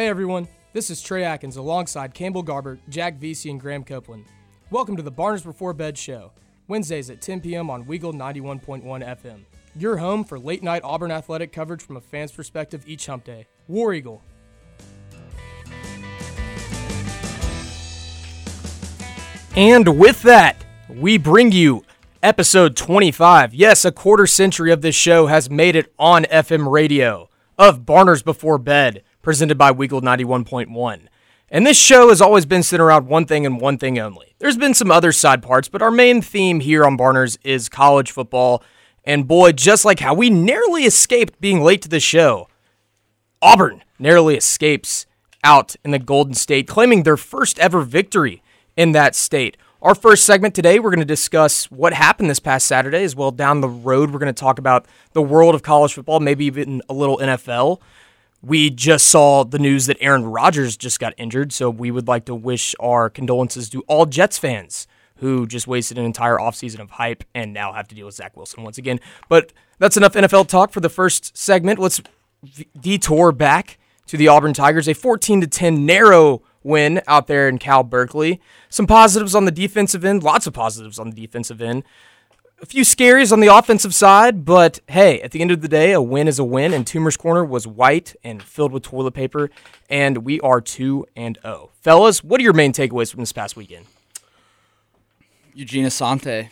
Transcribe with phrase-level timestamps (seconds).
[0.00, 4.24] Hey everyone, this is Trey Atkins alongside Campbell Garber, Jack Vesey, and Graham Copeland.
[4.70, 6.32] Welcome to the Barners Before Bed show,
[6.68, 7.68] Wednesdays at 10 p.m.
[7.68, 9.44] on Weagle 91.1 FM.
[9.76, 13.46] Your home for late night Auburn athletic coverage from a fan's perspective each hump day.
[13.68, 14.22] War Eagle.
[19.54, 21.84] And with that, we bring you
[22.22, 23.52] episode 25.
[23.52, 28.22] Yes, a quarter century of this show has made it on FM radio of Barners
[28.22, 31.08] Before Bed, presented by Weagle 91.1.
[31.50, 34.34] And this show has always been centered around one thing and one thing only.
[34.38, 38.12] There's been some other side parts, but our main theme here on Barners is college
[38.12, 38.62] football.
[39.04, 42.48] And boy, just like how we narrowly escaped being late to the show,
[43.42, 45.06] Auburn narrowly escapes
[45.42, 48.42] out in the Golden State, claiming their first ever victory
[48.76, 49.56] in that state.
[49.82, 53.30] Our first segment today, we're going to discuss what happened this past Saturday, as well
[53.30, 56.82] down the road, we're going to talk about the world of college football, maybe even
[56.88, 57.80] a little NFL.
[58.42, 62.24] We just saw the news that Aaron Rodgers just got injured, so we would like
[62.24, 66.92] to wish our condolences to all Jets fans who just wasted an entire offseason of
[66.92, 68.98] hype and now have to deal with Zach Wilson once again.
[69.28, 71.78] But that's enough NFL talk for the first segment.
[71.78, 72.00] Let's
[72.78, 77.58] detour back to the Auburn Tigers, a 14 to 10 narrow win out there in
[77.58, 78.40] Cal Berkeley.
[78.70, 81.84] Some positives on the defensive end, lots of positives on the defensive end.
[82.62, 85.92] A few scaries on the offensive side, but hey, at the end of the day,
[85.92, 89.50] a win is a win, and Toomer's Corner was white and filled with toilet paper,
[89.88, 91.70] and we are 2 and 0.
[91.80, 93.86] Fellas, what are your main takeaways from this past weekend?
[95.54, 96.50] Eugene Asante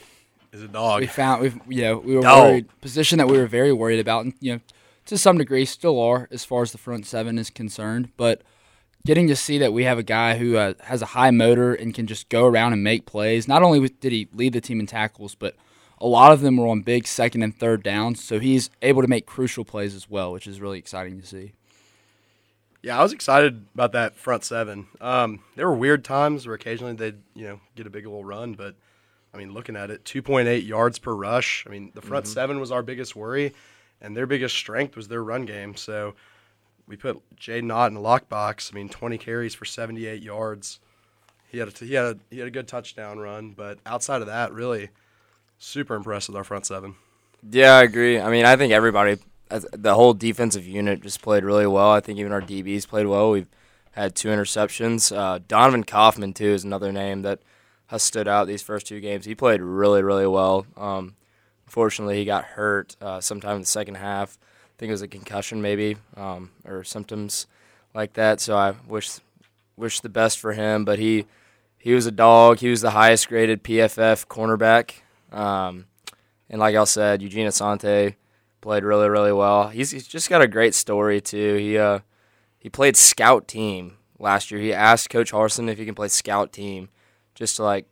[0.50, 1.00] is a dog.
[1.00, 2.42] We found we you know we were Dog.
[2.42, 4.60] worried position that we were very worried about, and you know
[5.04, 8.10] to some degree still are as far as the front seven is concerned.
[8.16, 8.40] But
[9.04, 11.94] getting to see that we have a guy who uh, has a high motor and
[11.94, 13.46] can just go around and make plays.
[13.46, 15.54] Not only did he lead the team in tackles, but
[16.00, 19.08] a lot of them were on big second and third downs, so he's able to
[19.08, 21.52] make crucial plays as well, which is really exciting to see.
[22.82, 24.86] Yeah, I was excited about that front seven.
[25.00, 28.54] Um, there were weird times where occasionally they'd you know get a big little run,
[28.54, 28.76] but
[29.34, 31.64] I mean, looking at it, 2.8 yards per rush.
[31.66, 32.32] I mean, the front Mm-hmm.
[32.32, 33.52] seven was our biggest worry,
[34.00, 35.76] and their biggest strength was their run game.
[35.76, 36.14] So
[36.86, 38.72] we put Jaydn Ott in the lockbox.
[38.72, 40.78] I mean, 20 carries for 78 yards.
[41.50, 44.28] He had a, he had a, he had a good touchdown run, but outside of
[44.28, 44.88] that, really
[45.58, 46.96] super impressed with our front seven.
[47.48, 48.20] Yeah, I agree.
[48.20, 51.90] I mean, I think everybody, the whole defensive unit just played really well.
[51.90, 53.30] I think even our DBs played well.
[53.30, 53.48] We've
[53.92, 55.16] had two interceptions.
[55.16, 57.40] Uh, Donovan Kaufman, too, is another name that
[57.88, 59.24] has stood out these first two games.
[59.24, 60.66] He played really, really well.
[60.76, 61.14] Um,
[61.66, 64.38] unfortunately, he got hurt uh, sometime in the second half.
[64.40, 67.46] I think it was a concussion, maybe, um, or symptoms
[67.94, 68.40] like that.
[68.40, 69.18] So I wish
[69.76, 70.84] wish the best for him.
[70.84, 71.26] But he
[71.78, 72.58] he was a dog.
[72.58, 75.02] He was the highest graded PFF cornerback.
[75.30, 75.86] Um,
[76.48, 78.14] and like I said, Eugene Asante
[78.60, 79.68] played really, really well.
[79.68, 81.56] He's, he's just got a great story too.
[81.56, 82.00] He uh,
[82.58, 84.60] he played scout team last year.
[84.60, 86.88] He asked Coach Harsin if he can play scout team,
[87.34, 87.86] just to like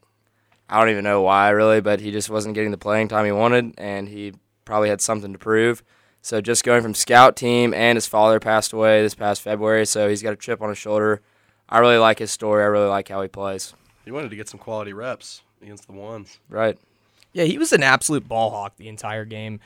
[0.69, 3.33] I don't even know why really, but he just wasn't getting the playing time he
[3.33, 4.33] wanted, and he
[4.65, 5.83] probably had something to prove.
[6.23, 10.09] So just going from scout team, and his father passed away this past February, so
[10.09, 11.23] he's got a chip on his shoulder.
[11.69, 12.63] I really like his story.
[12.65, 13.75] I really like how he plays.
[14.05, 16.39] He wanted to get some quality reps against the ones.
[16.49, 16.79] Right.
[17.37, 19.61] Yeah, he was an absolute ball hawk the entire game.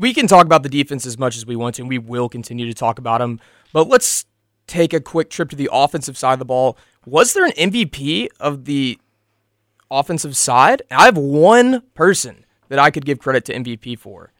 [0.00, 2.28] We can talk about the defense as much as we want to, and we will
[2.28, 3.38] continue to talk about him.
[3.72, 4.26] But let's
[4.66, 6.76] take a quick trip to the offensive side of the ball.
[7.06, 8.98] Was there an MVP of the
[9.92, 10.82] offensive side?
[10.90, 14.32] I have one person that I could give credit to MVP for,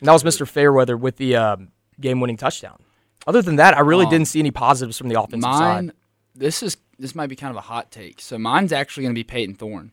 [0.00, 0.48] and that was Mr.
[0.48, 1.68] Fairweather with the um,
[2.00, 2.82] game-winning touchdown.
[3.26, 5.94] Other than that, I really Um, didn't see any positives from the offensive Mine, side.
[6.34, 8.20] this is this might be kind of a hot take.
[8.20, 9.92] So mine's actually going to be Payton Thorne.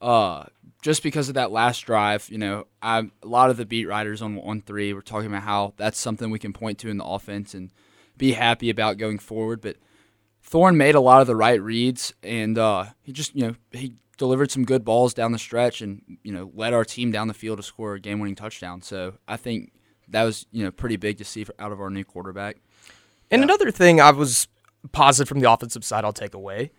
[0.00, 0.44] Uh,
[0.82, 4.38] just because of that last drive, you know, a lot of the beat writers on
[4.38, 7.54] on three were talking about how that's something we can point to in the offense
[7.54, 7.72] and
[8.16, 9.60] be happy about going forward.
[9.60, 9.76] But
[10.42, 13.94] Thorne made a lot of the right reads, and uh, he just you know he
[14.16, 17.34] delivered some good balls down the stretch, and you know led our team down the
[17.34, 18.80] field to score a game-winning touchdown.
[18.82, 19.72] So I think
[20.08, 22.58] that was you know pretty big to see for, out of our new quarterback.
[23.30, 24.48] And another thing I was
[24.92, 26.70] positive from the offensive side, I'll take away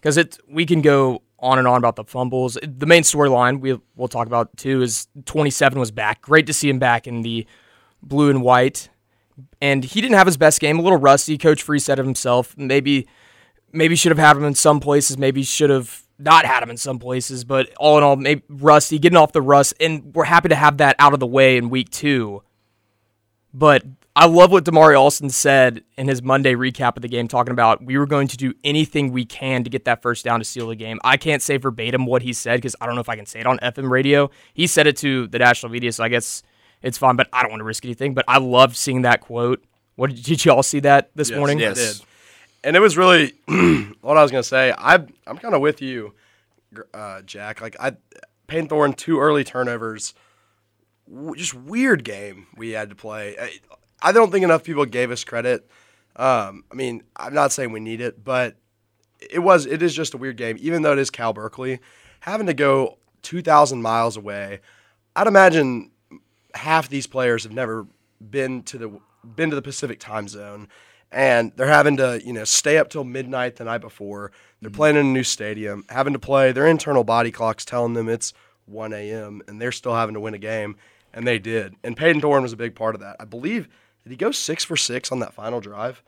[0.00, 2.58] because it we can go on and on about the fumbles.
[2.62, 6.22] The main storyline we we'll talk about too is 27 was back.
[6.22, 7.46] Great to see him back in the
[8.02, 8.88] blue and white,
[9.60, 10.78] and he didn't have his best game.
[10.78, 11.38] A little rusty.
[11.38, 12.56] Coach Free said of himself.
[12.56, 13.06] Maybe
[13.72, 15.18] maybe should have had him in some places.
[15.18, 17.44] Maybe should have not had him in some places.
[17.44, 20.78] But all in all, maybe rusty, getting off the rust, and we're happy to have
[20.78, 22.42] that out of the way in week two.
[23.52, 23.84] But
[24.16, 27.84] I love what Damari Alston said in his Monday recap of the game, talking about
[27.84, 30.68] we were going to do anything we can to get that first down to seal
[30.68, 31.00] the game.
[31.02, 33.40] I can't say verbatim what he said because I don't know if I can say
[33.40, 34.30] it on FM radio.
[34.52, 36.44] He said it to the national media, so I guess
[36.80, 38.14] it's fine, but I don't want to risk anything.
[38.14, 39.64] But I love seeing that quote
[39.96, 41.58] What did you all see that this Yes, morning?
[41.58, 41.98] I Yes.
[41.98, 42.06] did.
[42.62, 43.32] And it was really
[44.00, 44.72] what I was gonna say.
[44.78, 44.94] I
[45.26, 46.14] I'm kind of with you,
[46.94, 47.60] uh, Jack.
[47.60, 47.96] Like I,
[48.46, 50.14] Payton Thorne two early turnovers,
[51.12, 53.36] w- just weird game we had to play.
[53.40, 53.58] I,
[54.04, 55.66] I don't think enough people gave us credit.
[56.14, 58.54] Um, I mean, I'm not saying we need it, but
[59.18, 60.58] it was it is just a weird game.
[60.60, 61.80] Even though it is Cal Berkeley,
[62.20, 64.60] having to go 2,000 miles away,
[65.16, 65.90] I'd imagine
[66.54, 67.86] half these players have never
[68.20, 70.68] been to the been to the Pacific time zone,
[71.10, 74.32] and they're having to you know stay up till midnight the night before.
[74.60, 76.52] They're playing in a new stadium, having to play.
[76.52, 78.34] Their internal body clocks telling them it's
[78.66, 79.42] 1 a.m.
[79.48, 80.76] and they're still having to win a game,
[81.14, 81.74] and they did.
[81.82, 83.16] And Payton Thorne was a big part of that.
[83.18, 83.66] I believe
[84.04, 86.02] did he go six for six on that final drive?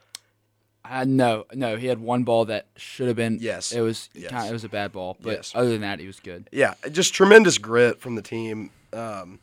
[0.88, 3.38] Uh, no, no, he had one ball that should have been.
[3.40, 3.72] Yes.
[3.72, 4.08] it was.
[4.14, 4.30] Yes.
[4.30, 5.52] Kinda, it was a bad ball, but Yes.
[5.54, 6.48] other than that, he was good.
[6.52, 8.70] yeah, just tremendous grit from the team.
[8.92, 9.40] Um,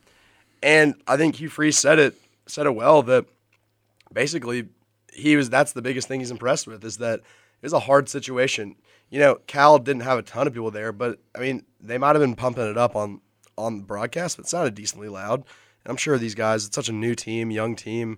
[0.62, 2.16] and I think Hugh Freeze said it
[2.48, 3.26] said it well that
[4.14, 4.68] basically
[5.12, 7.24] he was that's the biggest thing he's impressed with is that it
[7.64, 8.76] was a hard situation.
[9.10, 12.16] You know, Cal didn't have a ton of people there, but I mean they might
[12.16, 13.20] have been pumping it up on
[13.58, 15.40] on the broadcast, but it sounded decently loud.
[15.42, 18.18] And I'm sure these guys, it's such a new team, young team.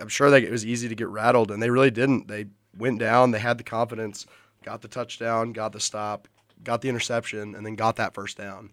[0.00, 2.28] I'm sure that it was easy to get rattled, and they really didn't.
[2.28, 2.46] They
[2.76, 4.26] went down, they had the confidence,
[4.64, 6.28] got the touchdown, got the stop,
[6.62, 8.70] got the interception, and then got that first down.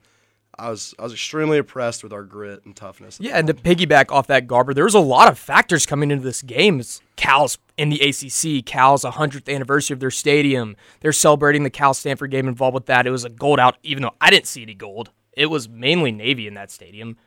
[0.58, 3.18] I was I was extremely impressed with our grit and toughness.
[3.20, 6.24] Yeah, and to piggyback off that, Garber, there was a lot of factors coming into
[6.24, 6.80] this game.
[6.80, 10.76] It's Cal's in the ACC, Cal's 100th anniversary of their stadium.
[11.00, 13.08] They're celebrating the Cal Stanford game involved with that.
[13.08, 15.10] It was a gold out, even though I didn't see any gold.
[15.32, 17.18] It was mainly Navy in that stadium.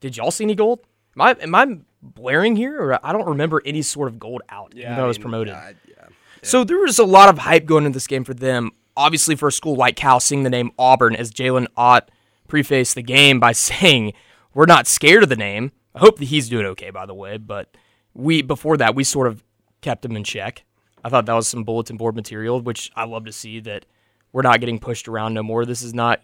[0.00, 0.80] Did y'all see any gold?
[1.18, 2.80] Am I, am I blaring here?
[2.80, 5.54] Or I don't remember any sort of gold out, even though I was mean, promoted.
[5.54, 5.94] I- yeah.
[6.42, 8.70] So there was a lot of hype going into this game for them.
[8.96, 12.10] Obviously, for a school like Cal, seeing the name Auburn, as Jalen Ott
[12.46, 14.12] prefaced the game by saying,
[14.54, 17.38] "We're not scared of the name." I hope that he's doing okay, by the way.
[17.38, 17.76] But
[18.14, 19.42] we before that, we sort of
[19.80, 20.64] kept him in check.
[21.04, 23.86] I thought that was some bulletin board material, which I love to see that
[24.32, 25.64] we're not getting pushed around no more.
[25.64, 26.20] This is not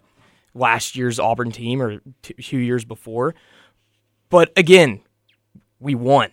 [0.53, 3.35] last year's Auburn team or two years before.
[4.29, 5.01] But again,
[5.79, 6.31] we won.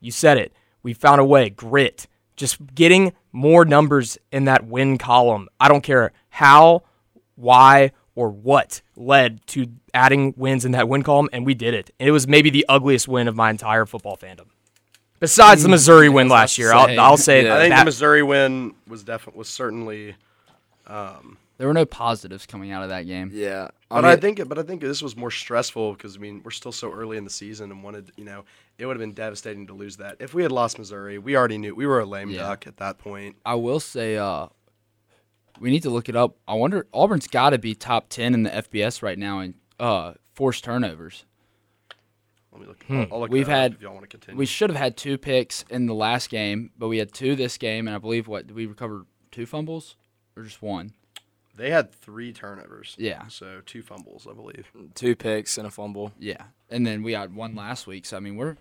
[0.00, 0.52] You said it.
[0.82, 1.50] We found a way.
[1.50, 2.06] Grit.
[2.36, 5.48] Just getting more numbers in that win column.
[5.58, 6.84] I don't care how,
[7.34, 11.90] why, or what led to adding wins in that win column, and we did it.
[11.98, 14.46] And it was maybe the ugliest win of my entire football fandom.
[15.20, 16.96] Besides the Missouri win last year, I'll, say.
[16.96, 17.56] I'll say Yeah.
[17.56, 20.14] I think that the Missouri win was definitely was certainly
[20.86, 23.30] um, There were no positives coming out of that game.
[23.34, 26.52] Yeah, But I think, but I think this was more stressful because I mean we're
[26.52, 28.44] still so early in the season and wanted, you know,
[28.78, 30.16] it would have been devastating to lose that.
[30.20, 32.42] If we had lost Missouri, we already knew we were a lame Yeah.
[32.42, 33.36] duck at that point.
[33.44, 34.46] I will say, uh,
[35.58, 36.36] we need to look it up.
[36.46, 40.14] I wonder Auburn's got to be top ten in the FBS right now in uh,
[40.34, 41.24] forced turnovers.
[42.52, 42.84] Let me look.
[42.88, 44.38] I'll, I'll look We've had- if y'all want to continue.
[44.38, 47.58] We should have had two picks in the last game, but we had two this
[47.58, 49.96] game, and I believe what we recovered two fumbles
[50.36, 50.92] or just one?
[51.58, 52.94] They had three turnovers.
[52.98, 53.26] Yeah.
[53.28, 54.70] So two fumbles, I believe.
[54.94, 56.12] two picks and a fumble.
[56.18, 58.06] Yeah, and then we had one last week.
[58.06, 58.56] So I mean, we're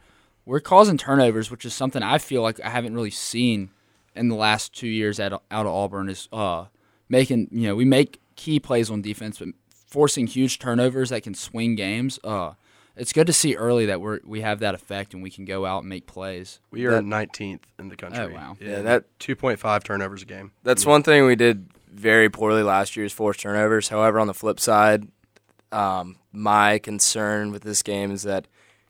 [0.45, 3.69] we're causing turnovers, which is something I feel like I haven't really seen
[4.15, 6.09] in the last two years at out of Auburn.
[6.09, 6.65] Is uh
[7.09, 11.33] making you know we make key plays on defense, but forcing huge turnovers that can
[11.33, 12.19] swing games.
[12.23, 12.53] Uh,
[12.95, 15.65] it's good to see early that we're we have that effect and we can go
[15.65, 16.59] out and make plays.
[16.71, 18.23] We are That- 19th in the country.
[18.23, 18.57] Oh, wow.
[18.59, 20.51] Yeah, that- 2.5 turnovers a game.
[20.63, 23.89] That's one thing we did very poorly last year's forced turnovers.
[23.89, 25.07] However, on the flip side,
[25.71, 28.47] um, my concern with this game is that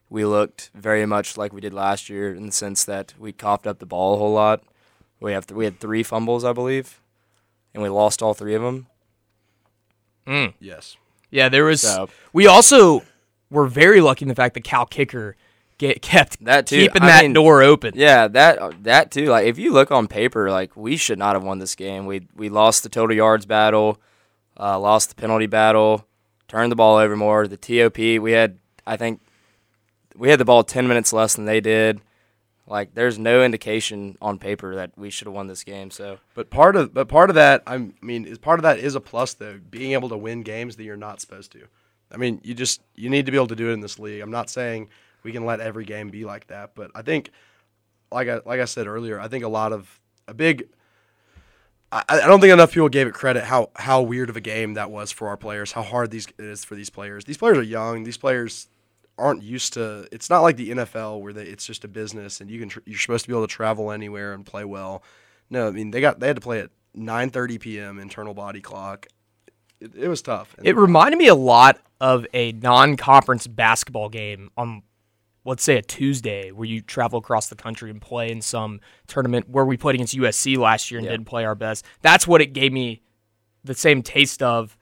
[0.09, 3.67] we looked very much like we did last year in the sense that we coughed
[3.67, 4.63] up the ball a whole lot.
[5.19, 7.01] We have we had three fumbles, I believe,
[7.73, 8.87] and we lost all three of them.
[10.59, 10.97] Yes.
[11.31, 11.81] Yeah, there was.
[11.81, 13.03] So- We also
[13.49, 15.35] were very lucky in the fact that Cal kicker
[15.77, 16.81] get, kept That too.
[16.81, 17.93] keeping I that mean, door open.
[17.95, 19.25] Yeah, that that too.
[19.27, 22.05] Like if you look on paper, like we should not have won this game.
[22.05, 23.99] We we lost the total yards battle,
[24.59, 26.05] uh, lost the penalty battle,
[26.47, 27.47] turned the ball over more.
[27.47, 29.21] The TOP we had, I think,
[30.15, 32.01] we had the ball ten minutes less than they did.
[32.69, 35.89] Like there's no indication on paper that we should have won this game.
[35.89, 38.77] So But part of but part of that I'm, I mean is part of that
[38.79, 41.67] is a plus though being able to win games that you're not supposed to.
[42.11, 44.21] I mean you just you need to be able to do it in this league.
[44.21, 44.89] I'm not saying
[45.27, 47.31] we can let every game be like that, but I think
[48.13, 50.69] like I like I said earlier, I think a lot of a big
[51.91, 54.75] I, I don't think enough people gave it credit how how weird of a game
[54.75, 57.25] that was for our players, how hard these it is for these players.
[57.25, 58.05] These players are young.
[58.05, 58.67] These players
[59.17, 60.07] aren't used to.
[60.13, 62.79] It's not like the NFL where they, it's just a business and you can tr-
[62.85, 65.03] you're supposed to be able to travel anywhere and play well.
[65.49, 67.99] No, I mean they got they had to play at 9:30 p.m.
[67.99, 69.07] internal body clock.
[69.81, 70.55] It, it was tough.
[70.63, 74.83] It reminded me a lot of a non-conference basketball game on
[75.47, 79.49] let's say a Tuesday where you travel across the country and play in some tournament
[79.49, 81.11] where we played against USC last year and Yeah.
[81.11, 81.85] didn't play our best.
[82.01, 83.01] That's what it gave me
[83.63, 84.77] the same taste of.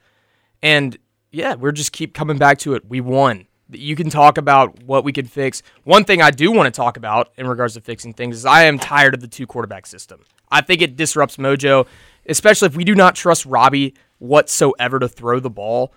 [0.62, 0.98] And
[1.30, 2.84] yeah, we're just keep coming back to it.
[2.88, 3.46] We won.
[3.70, 5.62] You can talk about what we can fix.
[5.84, 8.64] One thing I do want to talk about in regards to fixing things is I
[8.64, 10.24] am tired of the two quarterback system.
[10.50, 11.86] I think it disrupts mojo,
[12.26, 15.92] especially if we do not trust Robbie whatsoever to throw the ball.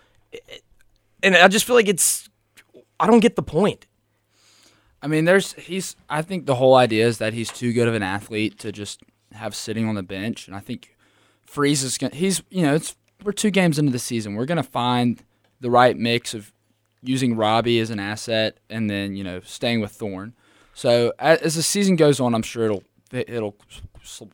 [1.23, 2.29] And I just feel like it's
[2.99, 3.87] I don't get the point.
[5.01, 5.95] I mean, there's he's.
[6.09, 9.01] I think the whole idea is that he's too good of an athlete to just
[9.33, 10.95] have sitting on the bench, and I think
[11.43, 12.15] Freeze is gonna.
[12.15, 14.35] He's you know it's we're two games into the season.
[14.35, 15.23] We're gonna find
[15.61, 16.51] the right mix of
[17.01, 20.33] using Robbie as an asset and then you know staying with Thorne.
[20.73, 23.55] So as the season goes on, I'm sure it'll it'll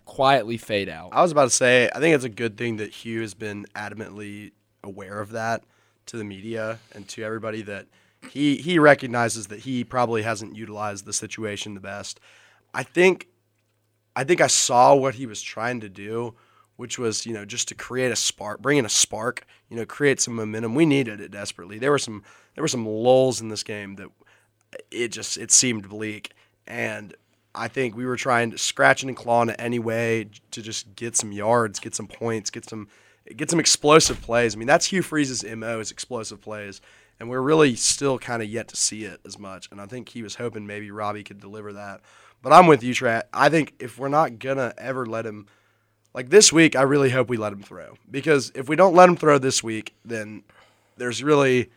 [0.05, 1.10] quietly fade out.
[1.12, 3.65] I was about to say, I think it's a good thing that Hugh has been
[3.75, 4.51] adamantly
[4.84, 5.63] aware of that
[6.07, 7.88] to the media and to everybody that
[8.29, 12.20] he he recognizes that he probably hasn't utilized the situation the best.
[12.74, 13.27] I think
[14.15, 16.36] I think I saw what he was trying to do,
[16.77, 19.86] which was, you know, just to create a spark, bring in a spark, you know,
[19.86, 20.75] create some momentum.
[20.75, 21.79] We needed it desperately.
[21.79, 22.24] There were some
[22.55, 24.08] there were some lulls in this game that
[24.91, 26.34] it just it seemed bleak
[26.67, 27.15] and
[27.53, 31.32] I think we were trying to scratching and clawing any way to just get some
[31.32, 32.88] yards, get some points, get some
[33.36, 34.55] get some explosive plays.
[34.55, 36.82] I mean, that's Hugh Freeze's mo is explosive plays,
[37.19, 39.69] and we're really still kind of yet to see it as much.
[39.72, 42.01] And I think he was hoping maybe Robbie could deliver that.
[42.41, 43.22] But I'm with you, Trey.
[43.34, 45.48] I think if we're not gonna ever let him,
[46.13, 49.10] like this week, I really hope we let him throw because if we don't let
[49.10, 50.43] him throw this week, then
[50.98, 51.72] there's really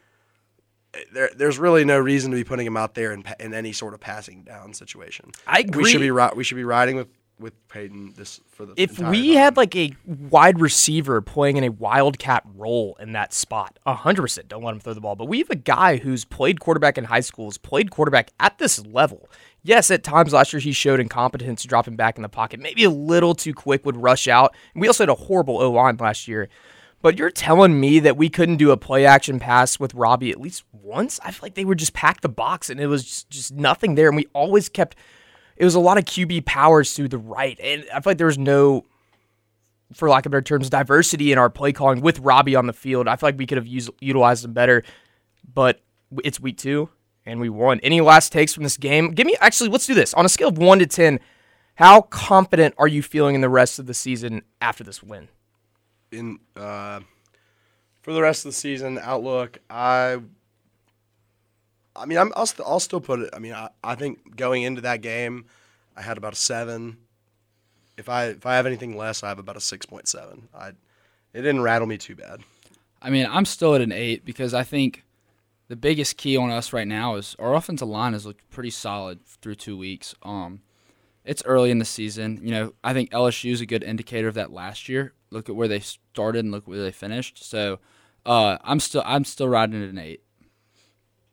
[1.12, 3.94] there, there's really no reason to be putting him out there in, in any sort
[3.94, 5.32] of passing down situation.
[5.46, 5.84] I agree.
[5.84, 9.34] We should be we should be riding with with Payton this for the if we
[9.34, 9.42] time.
[9.42, 14.48] had like a wide receiver playing in a wildcat role in that spot, hundred percent,
[14.48, 15.16] don't let him throw the ball.
[15.16, 18.58] But we have a guy who's played quarterback in high school, has played quarterback at
[18.58, 19.28] this level.
[19.62, 22.90] Yes, at times last year he showed incompetence dropping back in the pocket, maybe a
[22.90, 24.54] little too quick, would rush out.
[24.74, 26.48] We also had a horrible O line last year.
[27.00, 30.40] But you're telling me that we couldn't do a play action pass with Robbie at
[30.40, 31.20] least once?
[31.22, 33.94] I feel like they would just pack the box and it was just, just nothing
[33.94, 34.08] there.
[34.08, 34.96] And we always kept
[35.58, 37.58] it was a lot of QB powers to the right.
[37.60, 38.84] And I feel like there was no,
[39.92, 43.08] for lack of better terms, diversity in our play calling with Robbie on the field.
[43.08, 44.84] I feel like we could have used, utilized him better,
[45.52, 45.80] but
[46.24, 46.88] it's week two
[47.26, 47.80] and we won.
[47.82, 49.10] Any last takes from this game?
[49.10, 50.14] Give me, actually, let's do this.
[50.14, 51.20] On a scale of one to 10,
[51.74, 55.28] how confident are you feeling in the rest of the season after this win?
[56.12, 57.00] in uh,
[58.02, 60.18] for the rest of the season outlook, I
[61.98, 63.30] I mean I'm, I'll st- I'll still put it.
[63.32, 65.46] I mean I, I think going into that game,
[65.96, 66.98] I had about a seven.
[67.96, 70.48] If I if I have anything less, I have about a six point seven.
[70.54, 72.40] I it didn't rattle me too bad.
[73.00, 75.04] I mean, I'm still at an eight because I think
[75.68, 79.24] the biggest key on us right now is our offensive line has looked pretty solid
[79.24, 80.14] through two weeks.
[80.22, 80.62] Um,
[81.24, 82.40] it's early in the season.
[82.42, 85.12] You know, I think LSU is a good indicator of that last year.
[85.30, 87.44] Look at where they started and look where they finished.
[87.44, 87.80] So,
[88.24, 90.22] uh, I'm still I'm still riding at an eight.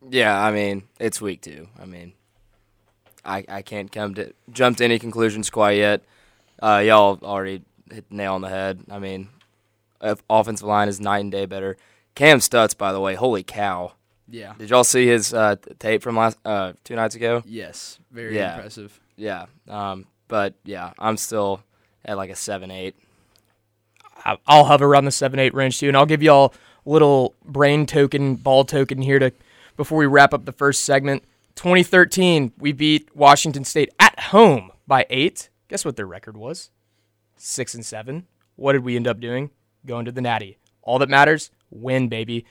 [0.09, 1.67] Yeah, I mean, it's week two.
[1.81, 2.13] I mean,
[3.23, 6.01] I I can't come to jump to any conclusions quite yet.
[6.61, 8.79] Uh, y'all already hit the nail on the head.
[8.89, 9.29] I mean,
[10.01, 11.77] if offensive line is night and day better.
[12.15, 13.93] Cam Stutz, by the way, holy cow!
[14.29, 14.53] Yeah.
[14.57, 17.43] Did y'all see his uh, tape from last uh, two nights ago?
[17.45, 17.99] Yes.
[18.11, 18.55] Very Yeah.
[18.55, 18.99] impressive.
[19.17, 19.47] Yeah.
[19.67, 21.61] Um, but yeah, I'm still
[22.05, 22.95] at like a seven eight.
[24.23, 26.53] I- I'll hover around the seven eight range too, and I'll give y'all
[26.85, 29.31] a little brain token, ball token here to
[29.75, 31.23] before we wrap up the first segment.
[31.55, 35.49] 2013, we beat Washington State at home by eight.
[35.67, 36.71] Guess what their record was?
[37.37, 38.27] Six and seven.
[38.55, 39.51] What did we end up doing?
[39.85, 40.57] Going to the Natty.
[40.81, 42.45] All that matters, win, baby.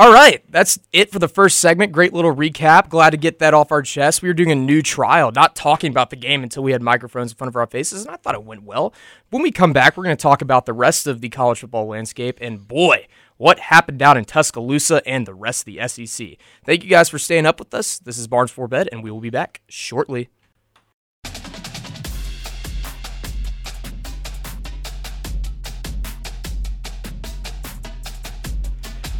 [0.00, 1.90] All right, that's it for the first segment.
[1.90, 2.88] Great little recap.
[2.88, 4.22] Glad to get that off our chest.
[4.22, 7.32] We were doing a new trial, not talking about the game until we had microphones
[7.32, 8.94] in front of our faces, and I thought it went well.
[9.30, 11.88] When we come back, we're going to talk about the rest of the college football
[11.88, 16.36] landscape, and boy, what happened down in Tuscaloosa and the rest of the SEC.
[16.64, 17.98] Thank you guys for staying up with us.
[17.98, 20.28] This is Barners for Bed, and we will be back shortly.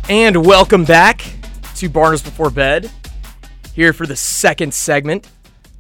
[0.09, 1.23] And welcome back
[1.77, 2.91] to Barners Before Bed,
[3.75, 5.29] here for the second segment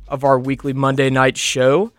[0.06, 1.92] of our weekly Monday night show.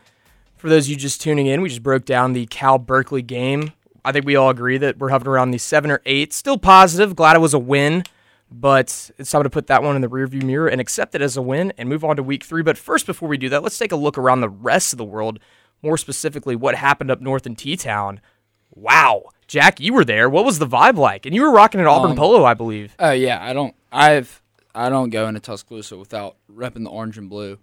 [0.55, 3.73] For those you just tuning in, we just broke down the Cal Berkeley game.
[4.05, 6.31] I think we all agree that we're hovering around the seven or eight.
[6.31, 7.15] Still positive.
[7.15, 8.03] Glad it was a win,
[8.51, 11.35] but it's time to put that one in the rearview mirror and accept it as
[11.35, 12.61] a win and move on to week three.
[12.61, 15.03] But first, before we do that, let's take a look around the rest of the
[15.03, 15.39] world.
[15.81, 18.21] More specifically, what happened up north in T Town.
[18.69, 19.23] Wow.
[19.49, 20.29] Jack, you were there.
[20.29, 21.25] What was the vibe like?
[21.25, 22.95] And you were rocking an Auburn Um, polo, I believe.
[22.99, 23.75] Oh yeah, I don't.
[23.91, 24.41] I've
[24.75, 27.57] I don't go into Tuscaloosa without repping the orange and blue.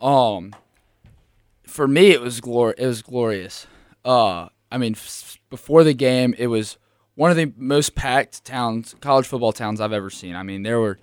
[0.00, 0.54] Um,
[1.66, 3.66] for me, it was glor- It was glorious.
[4.04, 6.76] Uh, I mean, f- before the game, it was
[7.14, 10.36] one of the most packed towns, college football towns I've ever seen.
[10.36, 10.98] I mean, there were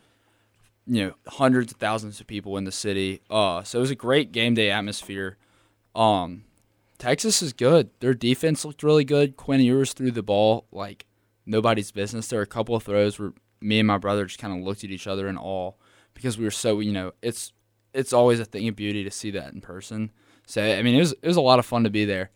[0.86, 3.22] you know hundreds of thousands of people in the city.
[3.32, 5.38] Uh, so it was a great game day atmosphere.
[5.96, 6.44] Um,
[7.00, 7.90] Texas is good.
[8.02, 9.36] Their defense looked really good.
[9.38, 11.06] Quinn Ewers threw the ball like
[11.46, 12.28] nobody's business.
[12.28, 14.84] There were a couple of throws where me and my brother just kind of looked
[14.84, 15.72] at each other in awe
[16.14, 17.52] because we were so you know it's
[17.94, 20.12] it's always a thing of beauty to see that in person.
[20.46, 22.30] So I mean it was it was a lot of fun to be there.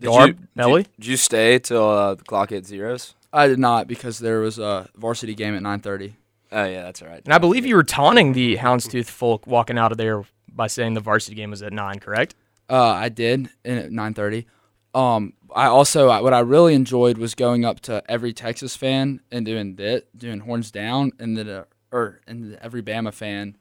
[0.00, 0.80] Did Garb, you, Nelly?
[0.82, 3.14] you- did you stay till uh, the clock hit zeros?
[3.32, 6.14] I did not because there was a varsity game at nine thirty.
[6.52, 7.22] Oh yeah, that's all right.
[7.24, 10.94] And I believe you were taunting the Houndstooth folk walking out of there by saying
[10.94, 12.34] the varsity game was at nine, correct?
[12.68, 14.46] Uh, I did in at nine thirty.
[14.94, 19.44] Um, I also what I really enjoyed was going up to every Texas fan and
[19.46, 23.56] doing that, doing horns down, and then uh, or and every Bama fan,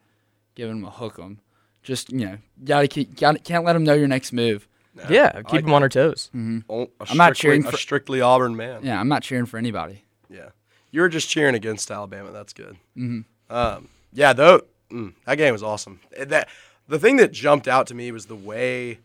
[0.56, 1.40] giving them a hook 'em.
[1.84, 4.68] Just you know, gotta keep, gotta, can't let them know your next move.
[5.10, 6.32] Yeah, keep like them on our toes.
[6.34, 6.40] Oh,
[7.00, 8.80] a I'm not strictly- cheering a for- strictly Auburn man.
[8.84, 10.04] Yeah, I'm not cheering for anybody.
[10.30, 10.50] Yeah,
[10.90, 12.32] you were just cheering against Alabama.
[12.32, 12.78] That's good.
[12.98, 13.54] Mm-hmm.
[13.54, 16.00] Um, yeah, though mm, that game was awesome.
[16.18, 16.48] That
[16.88, 19.00] the thing that jumped out to me was the way.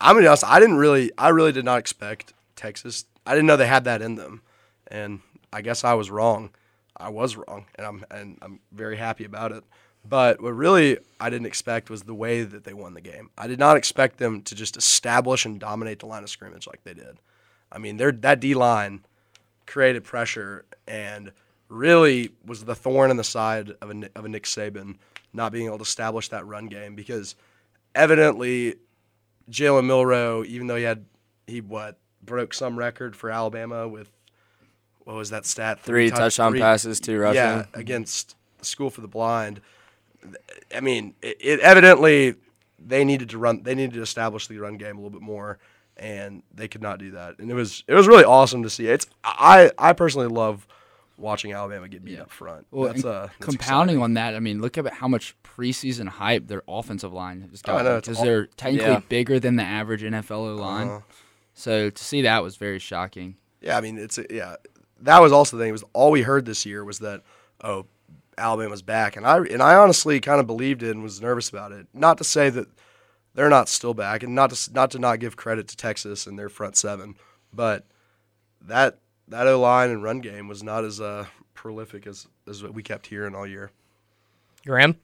[0.00, 0.44] I'm gonna be honest.
[0.44, 3.06] I didn't really, I really did not expect Texas.
[3.24, 4.42] I didn't know they had that in them,
[4.88, 5.20] and
[5.52, 6.50] I guess I was wrong.
[6.96, 9.64] I was wrong, and I'm and I'm very happy about it.
[10.08, 13.30] But what really I didn't expect was the way that they won the game.
[13.36, 16.84] I did not expect them to just establish and dominate the line of scrimmage like
[16.84, 17.18] they did.
[17.72, 19.04] I mean, their that D line
[19.66, 21.32] created pressure and
[21.68, 24.96] really was the thorn in the side of a, of a Nick Saban
[25.36, 27.36] not being able to establish that run game because
[27.94, 28.76] evidently
[29.50, 31.04] Jalen Milroe, even though he had
[31.46, 34.10] he what broke some record for Alabama with
[35.04, 37.36] what was that stat Three touch- touchdown three- passes, to rushing.
[37.36, 39.60] yeah against the School for the Blind.
[40.74, 42.34] I mean, it, it evidently
[42.84, 43.62] they needed to run.
[43.62, 45.58] They needed to establish the run game a little bit more,
[45.96, 47.38] and they could not do that.
[47.38, 48.88] And it was it was really awesome to see.
[48.88, 50.66] It's I I personally love
[51.18, 52.66] watching Alabama get beat up front.
[52.70, 54.02] Well, that's uh that's compounding exciting.
[54.02, 57.72] on that, I mean, look at how much preseason hype their offensive line has Oh,
[57.72, 59.00] I gotten know, it's because all- they're technically Yeah.
[59.08, 60.88] bigger than the average NFL line.
[60.88, 61.00] Uh-huh.
[61.54, 63.36] So to see that was very shocking.
[63.60, 64.56] Yeah, I mean it's yeah.
[65.00, 65.70] That was also the thing.
[65.70, 67.22] It was all we heard this year was that
[67.62, 67.86] oh
[68.38, 71.72] Alabama's back, and I and I honestly kind of believed it and was nervous about
[71.72, 71.86] it.
[71.94, 72.68] Not to say that
[73.34, 76.38] they're not still back, and not to not to not give credit to Texas and
[76.38, 77.14] their front seven,
[77.52, 77.86] but
[78.60, 78.98] that
[79.28, 82.82] that O line and run game was not as uh, prolific as as what we
[82.82, 83.70] kept hearing all year.
[84.66, 84.96] Graham?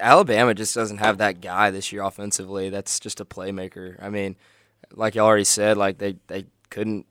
[0.00, 2.70] Alabama just doesn't have that guy this year offensively.
[2.70, 4.02] That's just a playmaker.
[4.02, 4.36] I mean,
[4.92, 7.06] like you already said, like they, they couldn't,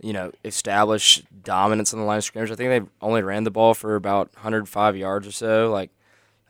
[0.00, 2.50] you know, establish dominance on the line of scrimmage.
[2.50, 5.70] I think they only ran the ball for about 105 yards or so.
[5.70, 5.90] Like,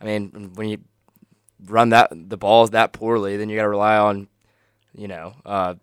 [0.01, 0.79] I mean, when you
[1.66, 4.29] run that the balls that poorly, then you got to rely on,
[4.94, 5.74] you know, uh,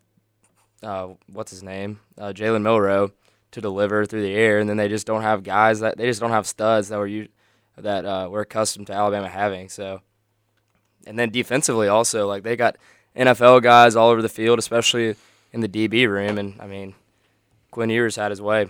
[0.82, 3.12] uh, what's his name, uh, Jalen Milroe
[3.56, 6.20] to deliver through the air, and then they just don't have guys that they just
[6.20, 7.30] don't have studs that were you
[7.78, 9.70] that uh, we're accustomed to Alabama having.
[9.70, 10.02] So,
[11.08, 12.78] and then defensively also, like they got
[13.16, 15.16] NFL guys all over the field, especially
[15.54, 16.38] in the DB room.
[16.38, 16.96] And I mean,
[17.72, 18.68] Quinn Ewers had his way.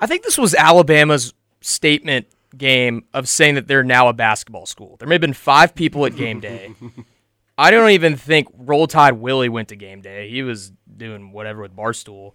[0.00, 4.96] I think this was Alabama's statement game of saying that they're now a basketball school.
[4.96, 6.74] There may have been five people at game day.
[7.58, 10.30] I don't even think Roll Tide Willie went to game day.
[10.30, 12.32] He was doing whatever with Barstool.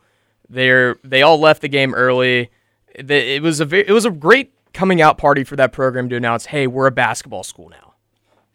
[0.50, 2.50] They're they all left the game early.
[2.94, 6.16] It was a ve- it was a great coming out party for that program to
[6.16, 7.94] announce, "Hey, we're a basketball school now."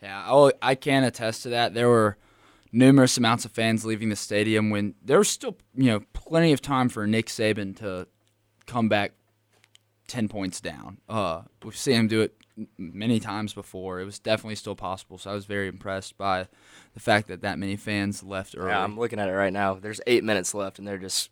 [0.03, 1.75] Yeah, oh, I can attest to that.
[1.75, 2.17] There were
[2.73, 6.61] numerous amounts of fans leaving the stadium when there was still, you know, plenty of
[6.61, 8.09] time for Nick Saban to
[8.67, 9.13] come back
[10.09, 10.99] ten points down.
[11.09, 12.35] Uh, we've seen him do it
[12.77, 14.01] many times before.
[14.01, 15.19] It was definitely still possible.
[15.19, 16.49] So I was very impressed by
[16.95, 18.71] the fact that that many fans left early.
[18.71, 19.75] Yeah, I'm looking at it right now.
[19.75, 21.31] There's eight minutes left, and they're just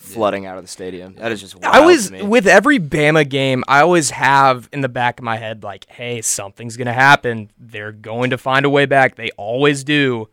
[0.00, 1.14] flooding out of the stadium.
[1.14, 2.22] That is just wild I always to me.
[2.22, 6.22] with every Bama game, I always have in the back of my head like, "Hey,
[6.22, 7.50] something's gonna happen.
[7.58, 9.16] They're going to find a way back.
[9.16, 10.28] They always do."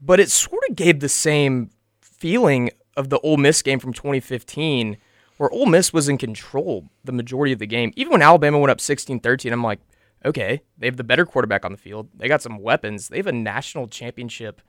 [0.00, 4.96] But it sort of gave the same feeling of the Ole Miss game from 2015,
[5.36, 7.92] where Ole Miss was in control the majority of the game.
[7.96, 9.78] Even when Alabama went up 16-13, I'm like,
[10.24, 12.08] okay, they have the better quarterback on the field.
[12.14, 13.08] They got some weapons.
[13.08, 14.60] They have a national championship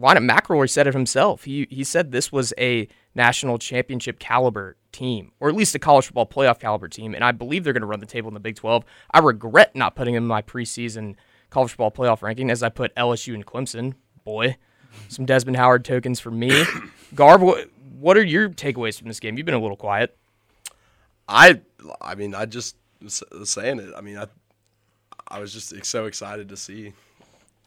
[0.00, 0.28] lineup.
[0.28, 1.44] McElroy said it himself.
[1.44, 6.06] He he said this was a national championship caliber team, or at least a college
[6.06, 7.14] football playoff caliber team.
[7.14, 8.84] And I believe they're going to run the table in the Big 12.
[9.10, 11.16] I regret not putting them in my preseason
[11.50, 13.94] college football playoff ranking as I put LSU and Clemson.
[14.24, 14.56] Boy,
[15.08, 16.64] some Desmond Howard tokens for me.
[17.14, 17.68] Garb, what,
[17.98, 19.36] what are your takeaways from this game?
[19.36, 20.16] You've been a little quiet.
[21.28, 21.60] I
[22.00, 22.76] I mean I just
[23.08, 23.92] saying it.
[23.96, 24.26] I mean, I
[25.28, 26.92] I was just so excited to see.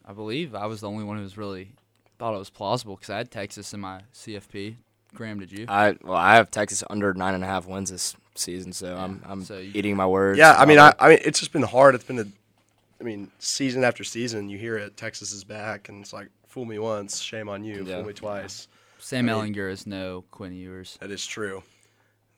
[0.06, 1.72] I believe I was the only one who was really
[2.20, 4.76] thought it was plausible because I had Texas in my CFP.
[5.14, 5.66] Graham, did you?
[5.68, 9.22] I well, I have Texas under nine and a half wins this season, so I'm
[9.26, 10.38] I'm so you- eating my words.
[10.40, 11.96] Yeah, I mean, I, I mean, it's just been hard.
[11.96, 12.26] It's been a,
[13.00, 14.98] I mean, season after season, you hear it.
[14.98, 17.84] Texas is back, and it's like, fool me once, shame on you.
[17.86, 17.98] Yeah.
[17.98, 18.68] Fool me twice.
[19.00, 20.98] Sam I mean- Ehlinger is no Quinn Ewers.
[21.02, 21.64] That is true.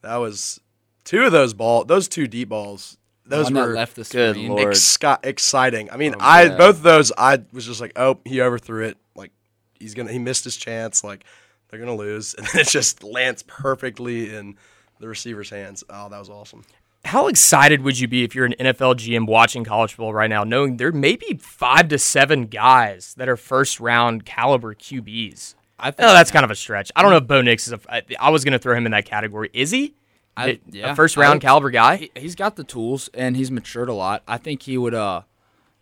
[0.02, 0.60] That was
[1.04, 2.98] two of those ball, those two deep balls.
[3.28, 4.50] Those were left the Good screen.
[4.50, 4.68] lord.
[4.68, 5.90] exci- exciting.
[5.90, 6.58] I mean, Oh, I yeah.
[6.58, 8.98] both of those, I was just like, oh, he overthrew it.
[9.16, 9.32] Like
[9.80, 11.04] he's gonna, he missed his chance.
[11.04, 11.24] Like
[11.70, 14.56] they're gonna lose, and then it just lands perfectly in
[15.00, 15.84] the receiver's hands.
[15.90, 16.64] Oh, that was awesome.
[17.04, 20.44] How excited would you be if you're an NFL GM watching college football right now,
[20.44, 25.54] knowing there may be five to seven guys that are first round caliber QBs?
[25.78, 26.92] I think Oh, that's kind of a stretch.
[26.96, 27.80] I don't know if Bo Nix is a.
[27.90, 29.50] I, I was going to throw him in that category.
[29.54, 29.94] Is he?
[30.38, 31.98] I, A- yeah, a first round would- caliber guy.
[31.98, 34.24] He, he's got the tools and he's matured a lot.
[34.28, 34.94] I think he would.
[34.96, 35.22] Uh,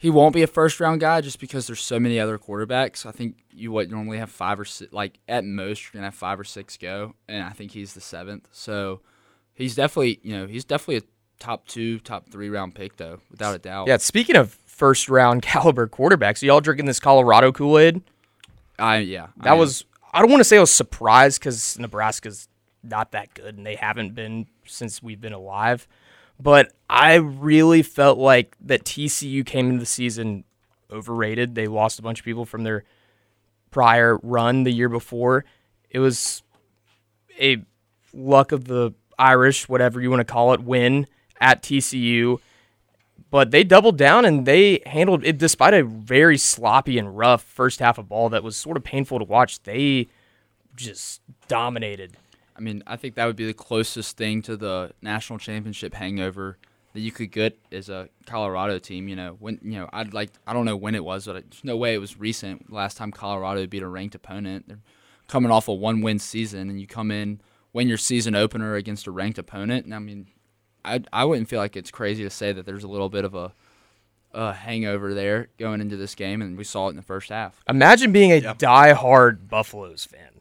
[0.04, 3.06] he won't be a first round guy just because there's so many other quarterbacks.
[3.06, 6.16] I think you would normally have five or six, like at most you're gonna have
[6.16, 8.50] five or six go, and I think he's the seventh.
[8.52, 9.00] So
[9.54, 11.02] he's definitely, you know, he's definitely a
[11.40, 13.88] top two, top three round pick though, without a doubt.
[13.88, 13.96] Yeah.
[13.96, 18.02] Speaking of first round caliber quarterbacks, y'all drinking this Colorado Kool Aid?
[18.78, 19.28] I yeah.
[19.38, 19.58] That am.
[19.58, 19.86] was.
[20.12, 22.50] I don't want to say I was surprised because Nebraska's
[22.84, 25.88] not that good and they haven't been since we've been alive.
[26.44, 30.44] But I really felt like that TCU came into the season
[30.92, 31.56] overrated.
[31.56, 32.84] They lost a bunch of people from their
[33.72, 35.46] prior run the year before.
[35.90, 36.44] It was
[37.40, 37.64] a
[38.14, 41.08] luck of the Irish, whatever you want to call it, win
[41.40, 42.40] at TCU.
[43.32, 47.80] But they doubled down and they handled it despite a very sloppy and rough first
[47.80, 49.64] half of ball that was sort of painful to watch.
[49.64, 50.10] They
[50.76, 52.18] just dominated.
[52.56, 56.58] I mean, I think that would be the closest thing to the national championship hangover
[56.94, 59.08] that you could get as a Colorado team.
[59.08, 61.64] You know, when you know, I'd like, I don't know when it was, but there's
[61.64, 62.72] no way it was recent.
[62.72, 64.80] Last time Colorado beat a ranked opponent, they're
[65.28, 67.42] coming off a one-win season, and you come in
[67.74, 69.86] win your season opener against a ranked opponent.
[69.86, 70.28] And I mean,
[70.86, 73.34] I I wouldn't feel like it's crazy to say that there's a little bit of
[73.34, 73.54] a
[74.36, 77.64] a hangover there going into this game, and we saw it in the first half.
[77.70, 78.54] Imagine being a Yeah.
[78.58, 80.33] die-hard Buffaloes fan.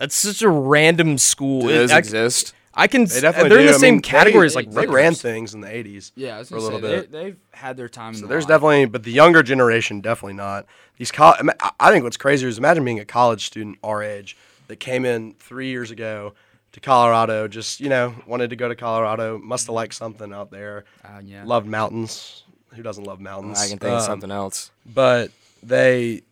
[0.00, 1.60] That's such a random school.
[1.60, 2.54] Do It- those I, exist?
[2.74, 3.04] I can.
[3.04, 3.70] They definitely they're in do.
[3.72, 4.94] the I same mean, category they, as like they Rutgers.
[4.94, 6.10] ran things in the '80s.
[6.16, 7.12] Yeah, I was For a little say bit.
[7.12, 8.14] They, they've had their time.
[8.14, 8.48] So in the there's line.
[8.48, 10.66] definitely, but the younger generation definitely not.
[10.96, 13.78] These col- I mean, I- I think what's crazier is imagine being a college student
[13.84, 14.36] our age
[14.68, 16.32] that came in three years ago
[16.72, 20.50] to Colorado, just you know wanted to go to Colorado, must have liked something out
[20.52, 21.42] there, Uh, yeah.
[21.44, 22.44] loved mountains.
[22.76, 23.58] Who doesn't love mountains?
[23.60, 24.70] I can think of Um, something else.
[24.86, 26.22] But they,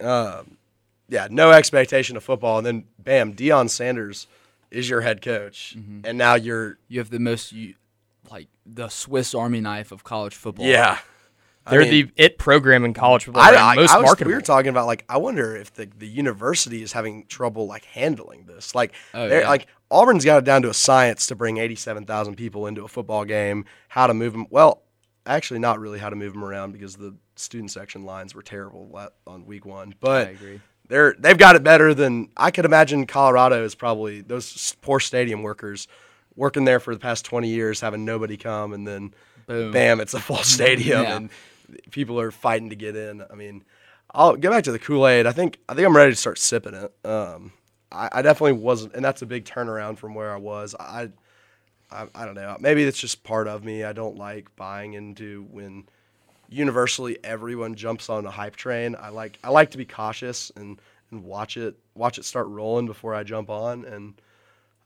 [0.00, 0.57] um,
[1.08, 4.26] yeah, no expectation of football, and then bam, Deion Sanders
[4.70, 6.00] is your head coach, Mm-hmm.
[6.04, 7.74] and now you're You have the most, you,
[8.30, 10.66] like the Swiss Army knife of college football.
[10.66, 10.98] yeah.
[11.70, 13.42] They're mean- the it program in college football.
[13.42, 13.60] I, right?
[13.60, 14.30] I, most I was, marketable.
[14.30, 17.84] we were talking about like I wonder if the, the university is having trouble like
[17.84, 18.74] handling this.
[18.74, 19.48] Like, Oh, they're yeah.
[19.50, 22.88] like Auburn's got it down to a science to bring eighty-seven thousand people into a
[22.88, 23.66] football game.
[23.88, 24.46] How to move them?
[24.48, 24.80] Well,
[25.26, 28.98] actually, not really how to move them around because the student section lines were terrible
[29.26, 29.94] on week one.
[30.00, 30.60] But I agree.
[30.88, 33.06] They're they've got it better than I could imagine.
[33.06, 35.86] Colorado is probably those poor stadium workers
[36.36, 39.14] working there for the past twenty years, having nobody come, and then
[39.46, 39.72] Boom.
[39.72, 41.16] bam, it's a full stadium, Yeah.
[41.16, 41.30] and
[41.90, 43.22] people are fighting to get in.
[43.30, 43.64] I mean,
[44.12, 45.26] I'll go back to the Kool Aid.
[45.26, 46.92] I think I think I'm ready to start sipping it.
[47.06, 47.52] Um,
[47.92, 50.74] I, I definitely wasn't, and that's a big turnaround from where I was.
[50.78, 51.08] I,
[51.90, 52.56] I, I don't know.
[52.60, 53.82] Maybe it's just part of me.
[53.84, 55.88] I don't like buying into when
[56.48, 58.96] universally everyone jumps on a hype train.
[59.00, 60.80] I like I like to be cautious and
[61.10, 63.84] and watch it watch it start rolling before I jump on.
[63.84, 64.14] And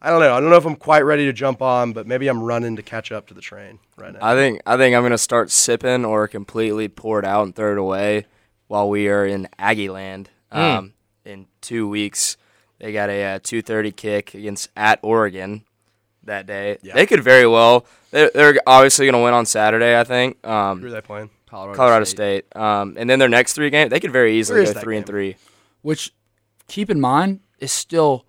[0.01, 0.35] I don't know.
[0.35, 2.83] I don't know if I'm quite ready to jump on, but maybe I'm running to
[2.83, 4.19] catch up to the train right now.
[4.21, 7.73] I think I think I'm gonna start sipping or completely pour it out and throw
[7.73, 8.27] it away
[8.67, 10.31] while we are in Aggie Land.
[10.51, 10.93] Um,
[11.25, 12.37] in two weeks,
[12.79, 15.65] they got a uh, 2:30 kick against at Oregon
[16.25, 16.79] that day.
[16.83, 16.95] Yeah.
[16.95, 17.87] They could very well.
[18.11, 19.99] They're, they're obviously gonna win on Saturday.
[19.99, 20.37] I think.
[20.45, 21.31] Who Um, are they playing?
[21.53, 22.47] Colorado, Colorado State.
[22.51, 22.57] State.
[22.61, 25.05] Um, and then their next three games, they could very easily go that three and
[25.07, 25.37] three.
[25.83, 26.13] Which,
[26.67, 28.25] keep in mind, is still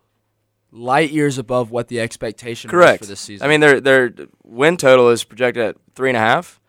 [0.72, 3.00] light years above what the expectation Correct.
[3.02, 3.46] was for this season.
[3.46, 4.12] I mean, their their
[4.44, 6.60] win total is projected at three and a half.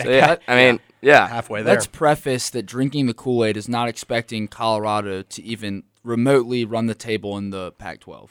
[0.00, 1.26] So, yeah, I mean, yeah.
[1.26, 1.74] Halfway there.
[1.74, 6.86] let's preface that drinking the Kool Aid is not expecting Colorado to even remotely run
[6.86, 8.28] the table in the Pac-12.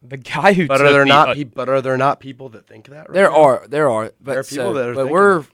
[0.00, 1.28] the guy who but took are there the, not?
[1.30, 3.08] uh, pe- but are there not people that think that?
[3.08, 3.42] Right There now?
[3.42, 5.48] are, there are, but There are so- people that are but thinking we're that.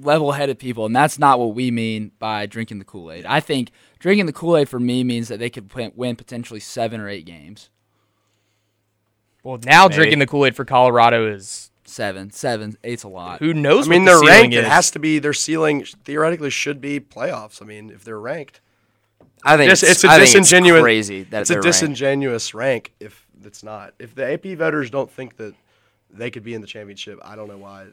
[0.00, 3.26] Level-headed people, and that's not what we mean by drinking the Kool Aid.
[3.26, 6.60] I think drinking the Kool Aid for me means that they could win- win potentially
[6.60, 7.70] seven or eight games.
[9.42, 9.94] well now Maybe.
[9.96, 13.40] drinking the Kool Aid for Colorado is seven, seven, eight's a lot.
[13.40, 13.86] Who knows?
[13.86, 14.54] I mean, what the they're ceiling ranked.
[14.56, 14.68] It is.
[14.68, 15.84] has to be their ceiling.
[16.04, 17.60] Theoretically, should be playoffs.
[17.62, 18.60] I mean, if they're ranked,
[19.44, 20.78] I think Dis- it's, it's a I disingenuous.
[20.78, 21.66] It's crazy that it's a they're ranked.
[21.80, 23.94] disingenuous rank if it's not.
[23.98, 25.54] If the AP voters don't think that
[26.10, 27.88] they could be in the championship, I don't know why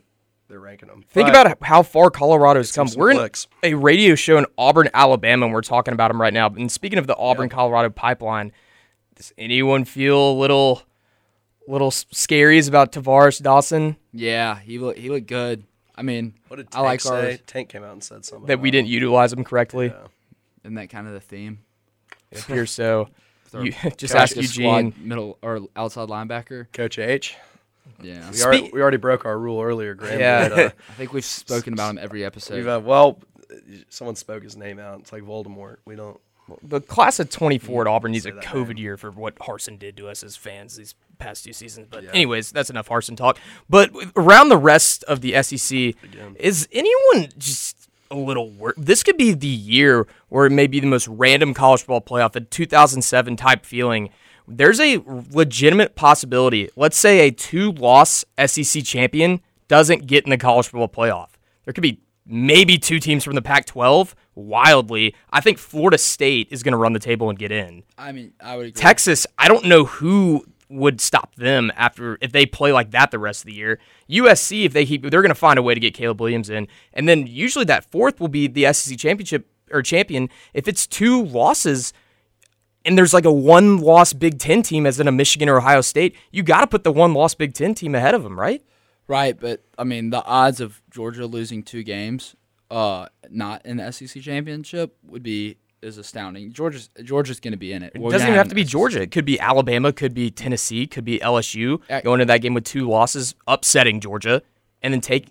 [0.52, 1.04] they're ranking them.
[1.10, 2.88] Think But about how far Colorado's come.
[2.96, 3.48] We're in clicks.
[3.64, 6.48] a radio show in Auburn, Alabama, and we're talking about them right now.
[6.48, 8.52] And speaking of the Auburn Colorado pipeline,
[9.16, 10.84] does anyone feel a little,
[11.68, 15.64] little s- scaries about Tar'Varish Dawson yeah, he look he looked good.
[15.96, 17.32] I mean, What did I like say?
[17.34, 19.88] our Tank came out and said something that we didn't utilize him correctly?
[19.88, 20.08] Yeah.
[20.64, 21.60] isn't that kind of the theme?
[22.32, 23.10] It appears so.
[23.54, 24.94] You, just Practice ask Eugene.
[24.94, 26.68] squad middle or outside linebacker.
[26.72, 27.36] Coach H.
[28.04, 30.20] Yeah, We already, Speak- we already broke our rule earlier, Graham.
[30.20, 30.50] Yeah.
[30.50, 32.56] but, uh, I think we've spoken about him every episode.
[32.56, 33.20] we've, uh, well,
[33.90, 35.00] someone spoke his name out.
[35.02, 35.78] It's like Voldemort.
[35.86, 36.20] We don't.
[36.64, 38.78] The class of 24 at Auburn needs a COVID name.
[38.78, 41.88] year for what Harsin did to us as fans these past two seasons.
[41.90, 43.38] But anyways, that's enough Harsin talk.
[43.70, 45.96] But around the rest of the SEC,
[46.38, 48.76] is anyone just a little worried?
[48.78, 52.34] This could be the year where it may be the most random college football playoff,
[52.34, 54.10] the 2007 type feeling.
[54.58, 56.70] There's a legitimate possibility.
[56.76, 61.30] Let's say a two-loss SEC champion doesn't get in the college football playoff.
[61.66, 64.16] There could be maybe two teams from the Pac 12.
[64.36, 67.84] Wildly, I think Florida State is going to run the table and get in.
[67.98, 68.82] I mean, I would agree.
[68.82, 73.20] Texas, I don't know who would stop them after if they play like that the
[73.20, 73.80] rest of the year.
[74.10, 76.68] USC, if they keep, they're going to find a way to get Caleb Williams in,
[76.94, 80.30] and then usually that fourth will be the SEC championship or champion.
[80.54, 81.94] If it's two losses,
[82.86, 85.82] and there's like a one loss Big Ten team as in a Michigan or Ohio
[85.82, 88.63] State, you got to put the one loss Big Ten team ahead of them, right?
[89.08, 92.36] Right, but I mean, the odds of Georgia losing two games,
[92.70, 96.54] uh, not in the SEC championship, would be is astounding.
[96.54, 97.94] Georgia's Georgia's going to be in it.
[97.96, 99.02] It doesn't even have to be Georgia.
[99.02, 102.54] It could be Alabama, could be Tennessee, could be LSU Ac- going into that game
[102.54, 104.41] with two losses, upsetting Georgia,
[104.82, 105.28] and then take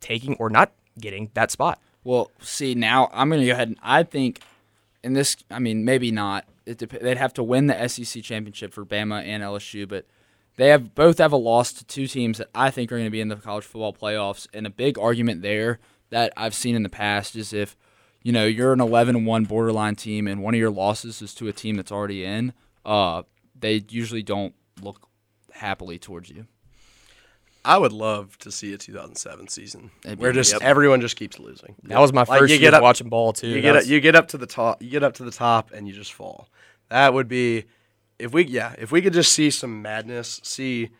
[0.00, 1.80] taking or not getting that spot.
[2.04, 4.40] Well, see, now I'm going to go ahead and I think
[5.02, 6.44] in this, I mean, maybe not.
[6.66, 10.06] It dep- they'd have to win the SEC championship for Bama and LSU, but
[10.56, 13.10] they have both have a loss to two teams that I think are going to
[13.10, 14.46] be in the college football playoffs.
[14.52, 15.78] And a big argument there
[16.10, 17.76] that I've seen in the past is if
[18.22, 21.48] you know you're an 11 1 borderline team and one of your losses is to
[21.48, 22.52] a team that's already in,
[22.84, 23.22] uh,
[23.58, 25.08] they usually don't look
[25.52, 26.46] happily towards you.
[27.66, 30.62] I would love to see a 2007 season be- where just yep.
[30.62, 31.74] everyone just keeps losing.
[31.84, 33.48] That was my Like, first you year up- watching ball too.
[33.48, 34.82] You get That's- up, you get up to the top.
[34.82, 36.48] You get up to the top, and you just fall.
[36.88, 37.64] That would be
[38.18, 40.40] if we yeah if we could just see some madness.
[40.44, 40.90] See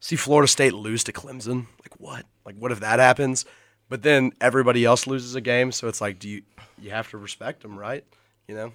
[0.00, 1.66] see Florida State lose to Clemson.
[1.82, 2.24] Like what?
[2.44, 3.44] Like what if that happens?
[3.88, 6.42] But then everybody else loses a game, so it's like do you
[6.80, 8.04] you have to respect them, right?
[8.46, 8.72] You know.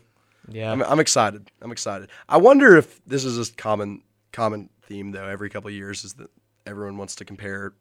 [0.50, 0.72] yeah.
[0.72, 1.50] I'm, I'm excited.
[1.62, 2.10] I'm excited.
[2.28, 4.02] I wonder if this is a common
[4.34, 5.28] common theme though.
[5.28, 6.30] Every couple of years is that
[6.66, 7.74] everyone wants to compare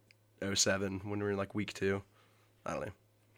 [0.54, 2.02] 07 when we're in like week two.
[2.64, 2.92] I don't know.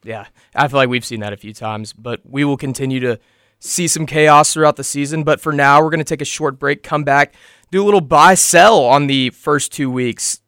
[0.05, 3.21] Yeah, I feel like we've seen that a few times, but we will continue to
[3.61, 5.23] see some chaos throughout the season.
[5.23, 7.35] But for now, we're going to take a short break, come back,
[7.71, 10.41] do a little buy sell on the first two weeks.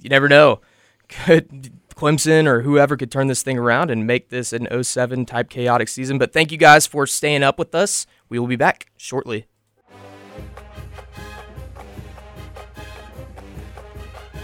[0.00, 0.60] You never know.
[1.08, 5.48] Could Clemson or whoever could turn this thing around and make this an 07 type
[5.48, 6.18] chaotic season.
[6.18, 8.06] But thank you guys for staying up with us.
[8.28, 9.46] We will be back shortly.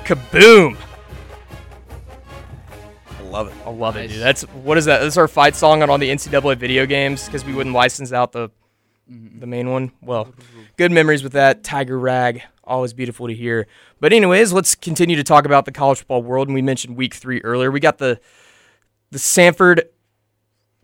[0.08, 0.74] Kaboom!
[3.10, 3.54] I love it.
[3.66, 4.22] I love it, dude.
[4.22, 5.00] That's what is that?
[5.00, 8.32] That's our fight song on all the NCAA video games because we wouldn't license out
[8.32, 8.48] the
[9.12, 9.38] mm-hmm.
[9.38, 9.92] the main one.
[10.00, 10.32] Well,
[10.78, 11.62] good memories with that.
[11.62, 13.66] Tiger Rag, always beautiful to hear.
[14.00, 16.48] But anyways, let's continue to talk about the college football world.
[16.48, 17.70] And we mentioned week three earlier.
[17.70, 18.18] We got the
[19.10, 19.82] the Samford.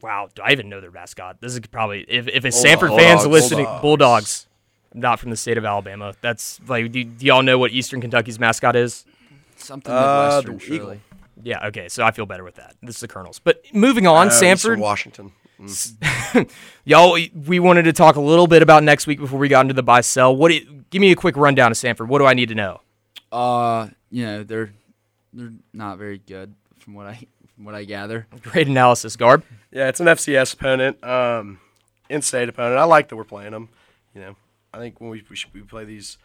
[0.02, 1.40] Wow, do I even know their mascot?
[1.40, 3.26] This is probably if if it's Samford fans Bulldogs.
[3.26, 3.80] listening, Bulldogs.
[3.80, 4.48] Bulldogs.
[4.92, 6.14] Not from the state of Alabama.
[6.20, 9.06] That's like, do, do y'all know what Eastern Kentucky's mascot is?
[9.64, 10.76] Something Uh, Midwestern, the Eagle.
[10.86, 11.00] surely.
[11.42, 12.74] Yeah, okay, so I feel better with that.
[12.82, 13.38] This is the Colonels.
[13.38, 14.72] But moving on, Uh, Samford.
[14.74, 15.32] from Washington.
[16.84, 19.74] Y'all, we wanted to talk a little bit about next week before we got into
[19.74, 20.34] the buy sell.
[20.34, 20.48] What?
[20.48, 22.08] Do you, give me a quick rundown of Samford.
[22.08, 22.80] What do I need to know?
[23.32, 24.72] Uh, you know they're
[25.32, 28.26] they're not very good from what I from what I gather.
[28.42, 29.44] Great analysis, Garb.
[29.72, 31.58] Yeah, it's an FCS opponent, um,
[32.08, 32.78] in-state opponent.
[32.78, 33.68] I like that we're playing them.
[34.14, 34.36] You know,
[34.72, 36.18] I think when we we, should, we play these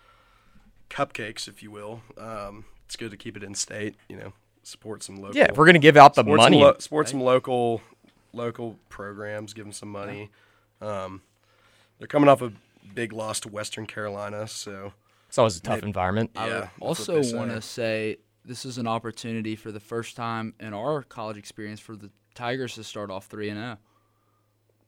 [0.89, 3.95] cupcakes, if you will, um, it's good to keep it in-state.
[4.09, 5.37] You know, support some local.
[5.37, 7.81] Yeah, if we're gonna give out the support money, Some lo- support some local
[8.33, 9.53] local programs.
[9.53, 10.31] Give them some money.
[10.81, 11.21] Um,
[11.99, 12.51] they're coming off a
[12.95, 14.93] big loss to Western Carolina, so
[15.27, 16.31] it's always a tough environment.
[16.33, 16.41] yeah.
[16.41, 20.15] I that's would what also want to say this is an opportunity for the first
[20.15, 23.61] time in our college experience for the Tigers to start off three and oh.
[23.61, 23.77] zero.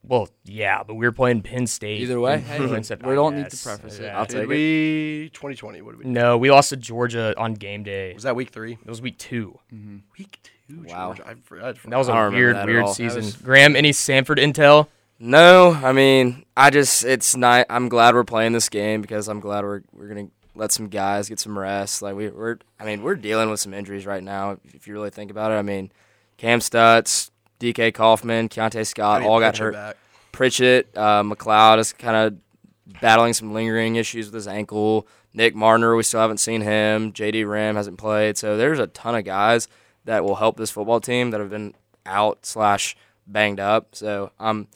[0.04, 2.00] Well, yeah, but we were playing Penn State.
[2.00, 4.04] Either way, hey, in we don't need to preface it.
[4.04, 4.18] Yeah.
[4.18, 4.48] I'll Did take it.
[4.48, 5.80] we 2020?
[5.82, 6.10] What did we?
[6.10, 8.12] No, we lost to Georgia on game day.
[8.14, 8.72] Was that week three?
[8.72, 9.58] It was week two.
[9.72, 9.98] Mm-hmm.
[10.18, 10.84] Week two.
[10.88, 11.14] Wow.
[11.14, 11.28] Georgia.
[11.30, 11.76] I forgot.
[11.86, 13.22] That was I a weird, weird season.
[13.24, 14.88] was- Graham, any Samford intel?
[15.20, 17.66] No, I mean, I just it's not.
[17.70, 21.28] I'm glad we're playing this game because I'm glad we're we're gonna let some guys
[21.28, 22.02] get some rest.
[22.02, 24.58] Like we, we're, I mean, we're dealing with some injuries right now.
[24.74, 25.92] If you really think about it, I mean,
[26.38, 27.30] Cam Stutz,
[27.62, 29.74] DK Kaufman, Keionte Scott all got hurt.
[29.74, 29.96] Back.
[30.32, 35.06] Pritchett, uh, McLeod is kind of battling some lingering issues with his ankle.
[35.32, 37.12] Nick Mardner, we still haven't seen him.
[37.12, 38.36] JD Ram hasn't played.
[38.36, 39.68] So there's a ton of guys
[40.04, 42.96] that will help this football team that have been out slash
[43.26, 43.94] banged up.
[43.94, 44.66] So I'm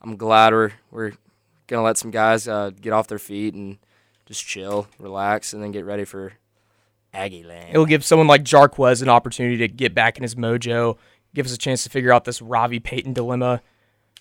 [0.00, 1.12] I'm glad we're we're
[1.66, 3.78] gonna let some guys uh, get off their feet and
[4.26, 6.34] just chill, relax, and then get ready for
[7.12, 7.70] Aggie Land.
[7.70, 10.96] It'll give someone like Jarquez an opportunity to get back in his mojo,
[11.34, 13.62] give us a chance to figure out this Ravi Payton dilemma.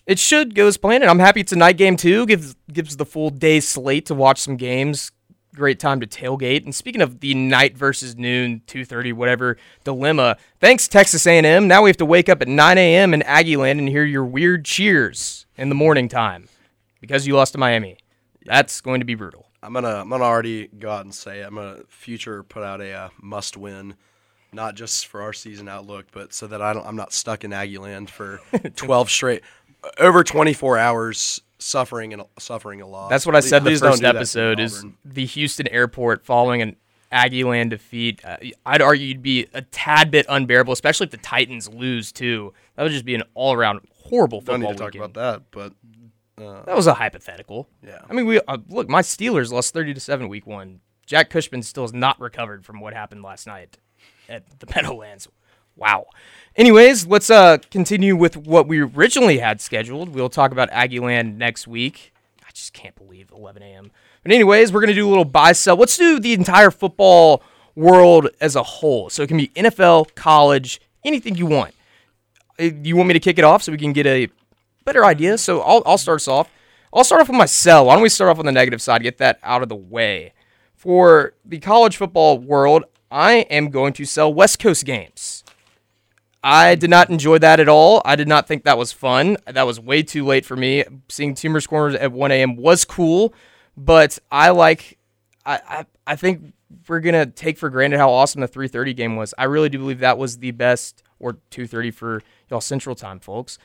[0.06, 2.26] It should go as planned, and I'm happy it's a night game too.
[2.26, 5.12] Gives gives the full day slate to watch some games.
[5.54, 6.64] Great time to tailgate.
[6.64, 10.38] And speaking of the night versus noon, 2:30, whatever dilemma.
[10.62, 11.68] Thanks Texas A&M.
[11.68, 13.14] Now we have to wake up at 9 a.m.
[13.14, 16.48] in Aggieland and hear your weird cheers in the morning time
[17.02, 17.98] because you lost to Miami.
[18.46, 19.48] That's going to be brutal.
[19.62, 22.94] I'm gonna I'm gonna already go out and say I'm gonna future put out a
[22.94, 23.96] uh, must win,
[24.54, 27.54] not just for our season outlook, but so that I don't I'm not stuck in
[27.54, 28.40] Aggie land for
[28.76, 29.44] 12 straight
[30.00, 33.10] over 24 hours suffering and suffering a lot.
[33.10, 35.68] That's what I said the Please don't first do that to episode is the Houston
[35.68, 36.76] airport following an
[37.12, 38.22] Aggieland defeat.
[38.24, 42.54] Uh, I'd argue you'd be a tad bit unbearable, especially if the Titans lose too.
[42.76, 45.74] That would just be an all-around horrible Don't football need to talk about that, but
[46.38, 47.68] That was a hypothetical.
[47.86, 48.02] Yeah.
[48.10, 48.90] I mean, we uh, look.
[48.90, 50.82] My Steelers lost thirty to seven week one.
[51.08, 53.78] Jack Cushman still has not recovered from what happened last night
[54.30, 55.28] at the Meadowlands.
[55.76, 56.08] Wow.
[56.56, 60.10] Anyways, let's uh continue with what we originally had scheduled.
[60.10, 62.14] We'll talk about Aggieland next week.
[62.46, 63.92] I just can't believe 11 a.m.
[64.24, 65.76] But anyways, we're gonna do a little buy sell.
[65.78, 67.42] Let's do the entire football
[67.76, 69.10] world as a whole.
[69.10, 71.74] So it can be NFL, college, anything you want.
[72.60, 74.28] Uh, You want me to kick it off so we can get a
[74.84, 75.38] better idea?
[75.38, 76.50] So I'll, I'll start us off.
[76.92, 77.86] I'll start off with my sell.
[77.86, 80.34] Why don't we start off on the negative side, get that out of the way?
[80.78, 85.44] For the college football world, I am going to sell West Coast games.
[86.44, 88.00] I did not enjoy that at all.
[88.06, 89.38] I did not think that was fun.
[89.48, 90.84] That was way too late for me.
[91.10, 92.56] Seeing Teamers Corners at 1 a.m.
[92.58, 93.34] was cool,
[93.76, 95.00] but I like.
[95.48, 96.54] I, I I think
[96.88, 99.34] we're gonna take for granted how awesome the 3:30 game was.
[99.36, 103.58] I really do believe that was the best, or 2:30 for y'all Central Time, folks.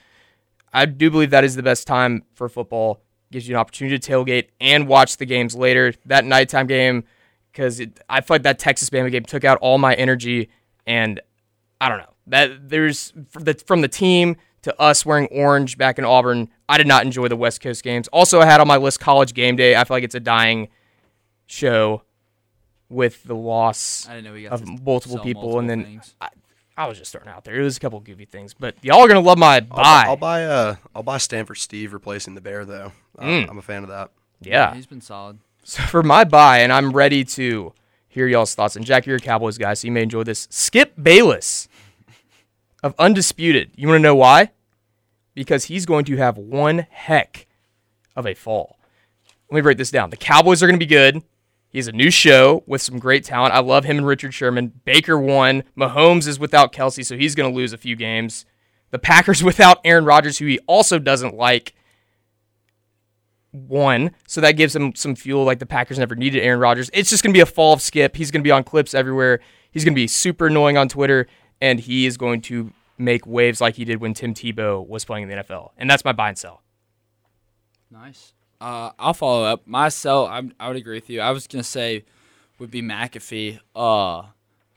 [0.72, 3.02] I do believe that is the best time for football.
[3.32, 5.94] Gives you an opportunity to tailgate and watch the games later.
[6.04, 7.04] That nighttime game,
[7.50, 10.50] because I feel like that Texas Bama game took out all my energy,
[10.86, 11.18] and
[11.80, 15.98] I don't know that there's from the, from the team to us wearing orange back
[15.98, 16.50] in Auburn.
[16.68, 18.06] I did not enjoy the West Coast games.
[18.08, 19.74] Also, I had on my list College Game Day.
[19.76, 20.68] I feel like it's a dying
[21.46, 22.02] show
[22.90, 26.02] with the loss I didn't know we got of multiple people, and then.
[26.20, 26.28] I,
[26.76, 27.54] I was just starting out there.
[27.54, 30.04] It was a couple goofy things, but y'all are gonna love my I'll, buy.
[30.06, 32.92] I'll buy uh I'll buy Stanford Steve replacing the Bear though.
[33.18, 33.50] Uh, Mm.
[33.50, 34.10] I'm a fan of that.
[34.40, 34.74] yeah.
[34.74, 35.38] he's been solid.
[35.64, 37.72] So for my buy, and I'm ready to
[38.08, 38.74] hear y'all's thoughts.
[38.76, 40.48] And Jack, you're a Cowboys guy, so you may enjoy this.
[40.50, 41.68] Skip Bayless
[42.82, 43.70] of Undisputed.
[43.76, 44.50] You want to know why?
[45.34, 47.46] Because he's going to have one heck
[48.16, 48.78] of a fall.
[49.50, 50.10] Let me break this down.
[50.10, 51.22] The Cowboys are going to be good.
[51.72, 53.54] He has a new show with some great talent.
[53.54, 54.80] I love him and Richard Sherman.
[54.84, 55.64] Baker won.
[55.74, 58.44] Mahomes is without Kelce, so he's going to lose a few games.
[58.90, 61.74] The Packers without Aaron Rodgers, who he also doesn't like
[63.52, 65.44] one, so that gives him some fuel.
[65.44, 66.90] Like the Packers never needed Aaron Rodgers.
[66.92, 68.16] It's just gonna be a fall of Skip.
[68.16, 69.40] He's gonna be on clips everywhere.
[69.70, 71.26] He's gonna be super annoying on Twitter,
[71.60, 75.24] and he is going to make waves like he did when Tim Tebow was playing
[75.24, 75.70] in the NFL.
[75.76, 76.62] And that's my buy and sell.
[77.90, 78.34] Nice.
[78.62, 79.66] Uh, I'll follow up.
[79.66, 81.20] My sell, I, I would agree with you.
[81.20, 82.04] I was gonna say
[82.58, 83.58] would be McAfee.
[83.74, 84.22] Uh,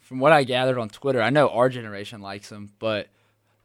[0.01, 3.07] from what I gathered on Twitter, I know our generation likes him, but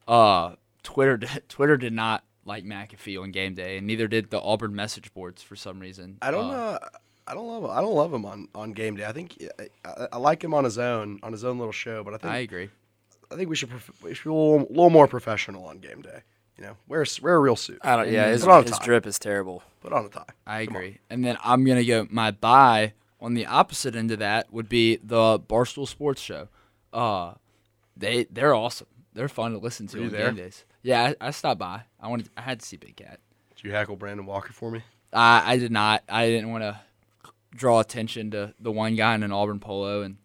[0.07, 4.75] uh, Twitter Twitter did not like McAfee on game day, and neither did the Auburn
[4.75, 6.18] message boards for some reason.
[6.23, 6.79] I don't Uh, know.
[7.27, 7.64] I don't love.
[7.66, 9.05] I don't love him on, on game day.
[9.05, 12.03] I think I, I, I like him on his own on his own little show,
[12.03, 12.37] but I think I
[13.31, 16.03] I, think we should prof- we should be a little, little more professional on game
[16.03, 16.23] day.
[16.59, 17.79] You know, wear a s- wear a real suit.
[17.83, 18.11] I don't.
[18.12, 19.62] Yeah, his, Put on a his drip is terrible.
[19.81, 20.24] Put on a tie.
[20.47, 20.99] I agree.
[21.09, 24.97] And then I'm gonna go my buy on the opposite end of that would be
[24.97, 26.49] the Barstool Sports Show.
[26.93, 27.35] Uh,
[27.97, 28.87] they they're awesome.
[29.14, 30.26] They're fun to listen to Were on there?
[30.26, 30.64] game days.
[30.83, 31.83] Yeah, I, I stopped by.
[32.01, 33.20] I wanted I had to see Big Cat.
[33.57, 34.83] Did you hackle Brandon Walker for me?
[35.12, 36.03] I I did not.
[36.09, 36.81] I didn't want to
[37.55, 40.16] draw attention to the one guy in an Auburn polo and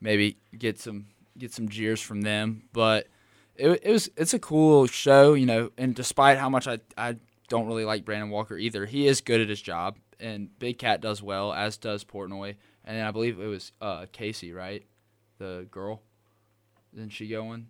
[0.00, 1.06] maybe get some
[1.36, 2.62] get some jeers from them.
[2.72, 3.08] But
[3.56, 5.70] it, it was it's a cool show, you know.
[5.76, 7.16] And despite how much I I
[7.48, 8.86] don't really like Brandon Walker either.
[8.86, 12.56] He is good at his job, and Big Cat does well, as does Portnoy.
[12.84, 14.84] And then I believe it was uh, Kayce, right?
[15.38, 16.02] The girl.
[16.94, 17.66] Isn't she go in?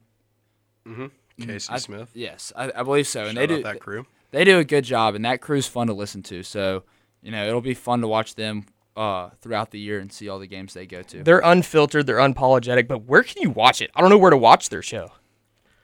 [1.41, 2.11] Kayce I- Smith.
[2.15, 3.21] Yes, I, I believe so.
[3.21, 4.07] Shout and they out do that crew.
[4.31, 6.43] they do a good job, and that crew's fun to listen to.
[6.43, 6.85] So,
[7.23, 8.65] you know, it'll be fun to watch them
[8.97, 11.23] uh, throughout the year and see all the games they go to.
[11.23, 13.91] They're unfiltered, they're unapologetic, but where can you watch it?
[13.95, 15.13] I don't know where to watch their show.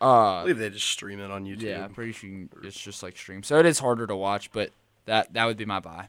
[0.04, 1.62] I Uh, believe they just stream it on YouTube.
[1.62, 3.42] yeah, I'm pretty sure you can, it's just like stream.
[3.42, 4.70] So it is harder to watch, but
[5.06, 6.08] that that would be my buy.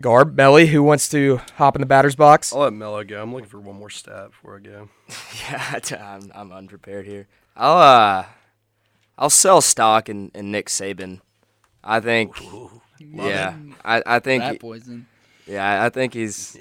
[0.00, 2.52] Garb, Melly, who wants to hop in the batter's box?
[2.52, 3.22] I'll let Melo go.
[3.22, 4.88] I'm looking for one more stat before I go.
[5.50, 7.26] Yeah, I'm, I'm unprepared here.
[7.56, 8.24] I'll uh,
[9.16, 11.20] I'll sell stock in, in Nick Saban.
[11.82, 12.36] I think.
[12.98, 14.42] yeah, I, I think.
[14.42, 15.06] That poison.
[15.46, 16.58] Yeah, I think he's.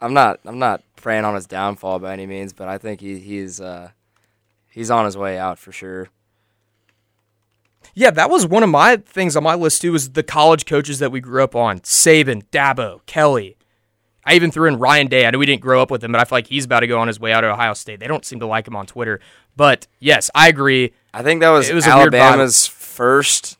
[0.00, 0.40] I'm not.
[0.44, 3.90] I'm not praying on his downfall by any means, but I think he he's uh,
[4.70, 6.08] he's on his way out for sure.
[7.94, 9.92] Yeah, that was one of my things on my list too.
[9.92, 13.56] Was the college coaches that we grew up on: Saban, Dabo, Kelly.
[14.24, 15.24] I even threw in Ryan Day.
[15.26, 16.86] I know we didn't grow up with him, but I feel like he's about to
[16.86, 17.98] go on his way out of Ohio State.
[17.98, 19.20] They don't seem to like him on Twitter.
[19.56, 20.92] But yes, I agree.
[21.14, 22.20] I think that was, It was a weird vibe.
[22.20, 23.56] Alabama's first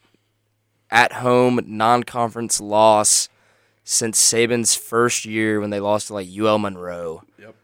[0.90, 3.30] at-home non-conference loss
[3.82, 7.54] since Saban's first year when they lost to like UL Monroe, Yep.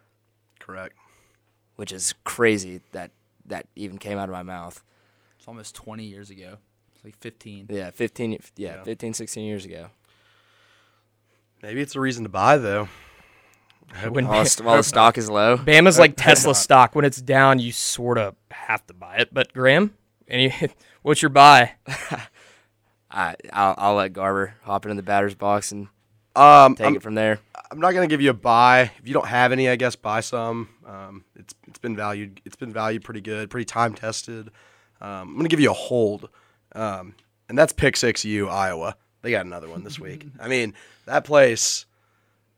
[0.61, 0.97] Correct.
[1.77, 3.11] which is crazy that
[3.47, 4.83] that even came out of my mouth.
[5.39, 6.57] It's almost 20 years ago.
[6.95, 7.67] It's like 15.
[7.71, 8.39] Yeah, 15 yeah,
[8.77, 8.83] Yeah.
[8.85, 9.89] 15 16 years ago.
[11.63, 12.89] Maybe it's a reason to buy though.
[14.09, 15.57] When While, the- while the stock is low.
[15.59, 16.95] Bama's like Tesla stock.
[16.95, 19.33] When it's down, you sort of have to buy it.
[19.33, 19.95] But Graham,
[20.27, 20.53] any
[21.03, 21.73] what's your buy?
[23.11, 25.89] I I'll, I'll let Garber hop into the batter's box and
[26.37, 27.39] Um, take I'm, it from there.
[27.71, 28.91] I'm not gonna give you a buy.
[28.99, 30.69] If you don't have any, I guess buy some.
[30.87, 32.41] Um, it's it's been valued.
[32.45, 34.49] It's been valued pretty good, pretty time tested.
[35.01, 36.29] Um, I'm gonna give you a hold,
[36.75, 37.15] um,
[37.49, 38.97] and that's Pick Six U Iowa.
[39.23, 40.27] They got another one this week.
[40.41, 40.75] I mean,
[41.07, 41.87] that place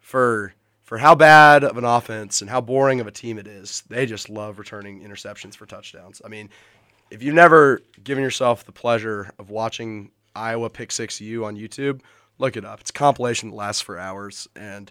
[0.01, 3.83] for for how bad of an offense and how boring of a team it is,
[3.89, 6.23] they just love returning interceptions for touchdowns.
[6.25, 6.49] I mean,
[7.11, 12.01] if you've never given yourself the pleasure of watching Iowa Pick Six U on YouTube,
[12.39, 12.81] look it up.
[12.81, 14.91] It's a compilation that lasts for hours and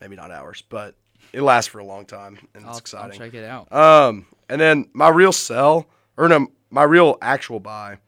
[0.00, 0.94] maybe not hours, but
[1.32, 3.72] it lasts for a long time and I'll, it's I'll check it out.
[3.72, 5.86] Um, and then my real sell,
[6.16, 7.98] or no, my real actual buy,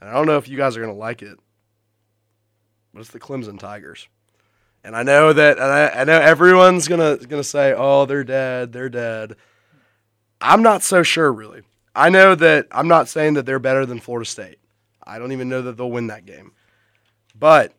[0.00, 1.38] and I don't know if you guys are gonna like it,
[2.92, 4.08] but it's the Clemson Tigers.
[4.84, 8.72] And I know that, and I, I know everyone's gonna gonna say, "Oh, they're dead,
[8.72, 9.36] they're dead."
[10.40, 11.62] I'm not so sure, really.
[11.94, 14.58] I know that I'm not saying that they're better than Florida State.
[15.04, 16.52] I don't even know that they'll win that game,
[17.38, 17.72] but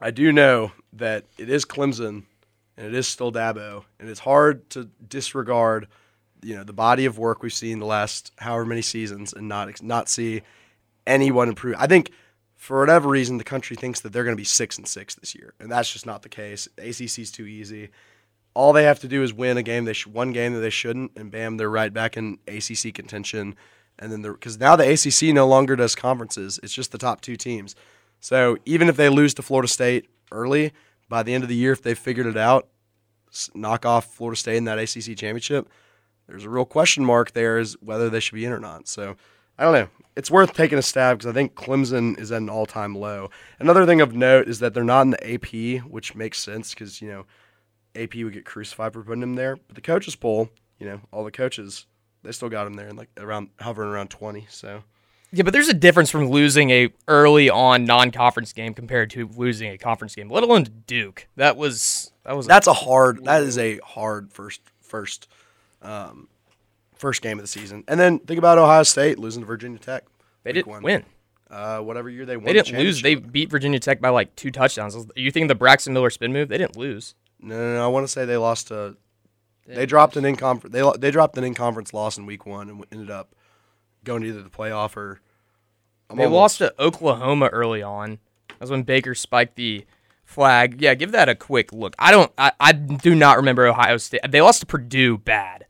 [0.00, 2.24] I do know that it is Clemson
[2.76, 5.88] and it is still Dabo, and it's hard to disregard,
[6.42, 9.82] you know, the body of work we've seen the last however many seasons and not
[9.82, 10.42] not see
[11.06, 11.76] anyone improve.
[11.78, 12.10] I think
[12.54, 15.34] for whatever reason the country thinks that they're going to be six and six this
[15.34, 16.68] year, and that's just not the case.
[16.76, 17.88] The ACC's too easy.
[18.52, 20.70] All they have to do is win a game they sh- one game that they
[20.70, 23.54] shouldn't, and bam, they're right back in ACC contention.
[23.98, 27.36] And then because now the ACC no longer does conferences; it's just the top two
[27.36, 27.74] teams.
[28.20, 30.72] So even if they lose to Florida State early,
[31.08, 32.68] by the end of the year, if they figured it out,
[33.54, 35.68] knock off Florida State in that ACC championship,
[36.26, 38.88] there's a real question mark there is whether they should be in or not.
[38.88, 39.16] So
[39.58, 39.88] I don't know.
[40.16, 43.30] It's worth taking a stab because I think Clemson is at an all-time low.
[43.58, 47.00] Another thing of note is that they're not in the AP, which makes sense because
[47.00, 47.26] you know
[47.94, 49.56] AP would get crucified for putting them there.
[49.56, 50.48] But the coaches poll,
[50.78, 51.86] you know, all the coaches,
[52.22, 54.46] they still got him there and like around hovering around 20.
[54.48, 54.82] So
[55.36, 59.70] Yeah, but there's a difference from losing a early on non-conference game compared to losing
[59.70, 61.28] a conference game, let alone to Duke.
[61.36, 63.22] That was that was that's a hard.
[63.26, 65.28] That is a hard first first
[65.82, 66.28] um,
[66.94, 67.84] first game of the season.
[67.86, 70.04] And then think about Ohio State losing to Virginia Tech.
[70.42, 70.82] they didn't one.
[70.82, 71.04] win.
[71.50, 72.46] Uh, whatever year they won.
[72.46, 73.02] They didn't lose.
[73.02, 74.96] They beat Virginia Tech by like two touchdowns.
[74.96, 76.48] Are you thinking the Braxton Miller spin move?
[76.48, 77.14] They didn't lose.
[77.40, 77.84] No, no, no.
[77.84, 78.96] I want to say they lost to.
[79.66, 80.72] They dropped an in conference.
[80.72, 83.34] They they dropped an in conference loss in week one and ended up
[84.02, 85.20] going to either the playoff or.
[86.10, 88.18] I'm They almost- lost to Oklahoma early on.
[88.58, 89.84] That's when Baker spiked the
[90.24, 90.80] flag.
[90.80, 91.94] Yeah, give that a quick look.
[91.98, 92.32] I don't.
[92.38, 94.20] I, I do not remember Ohio State.
[94.28, 95.66] They lost to Purdue bad.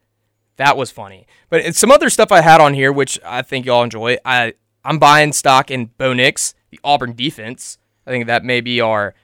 [0.56, 1.26] That was funny.
[1.50, 4.16] But it's some other stuff I had on here, which I think y'all enjoy.
[4.24, 7.78] I I'm buying stock in Bo Nix, the Auburn defense.
[8.06, 9.14] I think that may be our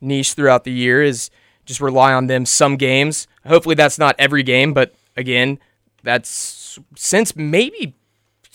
[0.00, 1.30] niche throughout the year is
[1.66, 3.28] just rely on them some games.
[3.46, 5.58] Hopefully that's not every game, but again,
[6.02, 7.94] that's since maybe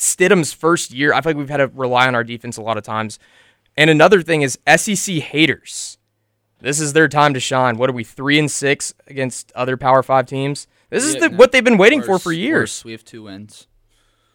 [0.04, 1.14] Stidham's first year.
[1.14, 3.20] I feel like we've had to rely on our defense a lot of times.
[3.76, 5.98] And another thing is SEC haters.
[6.62, 7.78] This is their time to shine.
[7.78, 10.68] What are we three and six against other Power Five teams?
[10.90, 11.38] This is Yeah, the, no.
[11.38, 12.60] what they've been waiting for for years.
[12.80, 12.86] worse.
[12.86, 13.68] We have two wins.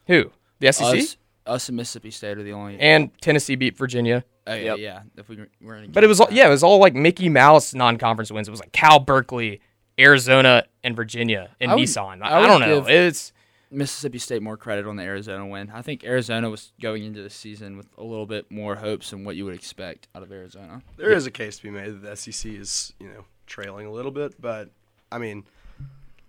[0.08, 0.86] Who the SEC?
[0.98, 1.16] Us,
[1.46, 2.78] us and Mississippi State are the only.
[2.80, 4.24] And Tennessee beat Virginia.
[4.46, 4.78] oh, yeah, Yep.
[4.78, 5.00] yeah.
[5.16, 7.72] If we were in, But it was all, yeah, it was all like Mickey Mouse
[7.74, 8.48] non-conference wins.
[8.48, 9.60] It was like Cal, Berkeley,
[9.98, 12.22] Arizona, and Virginia and I would- Nissan.
[12.22, 12.80] I I, I don't know.
[12.82, 13.32] give- It's
[13.70, 15.70] Mississippi State more credit on the Arizona win.
[15.72, 19.24] I think Arizona was going into the season with a little bit more hopes than
[19.24, 20.82] what you would expect out of Arizona.
[20.96, 23.92] There is a case to be made that the SEC is, you know, trailing a
[23.92, 24.70] little bit, but
[25.12, 25.44] I mean,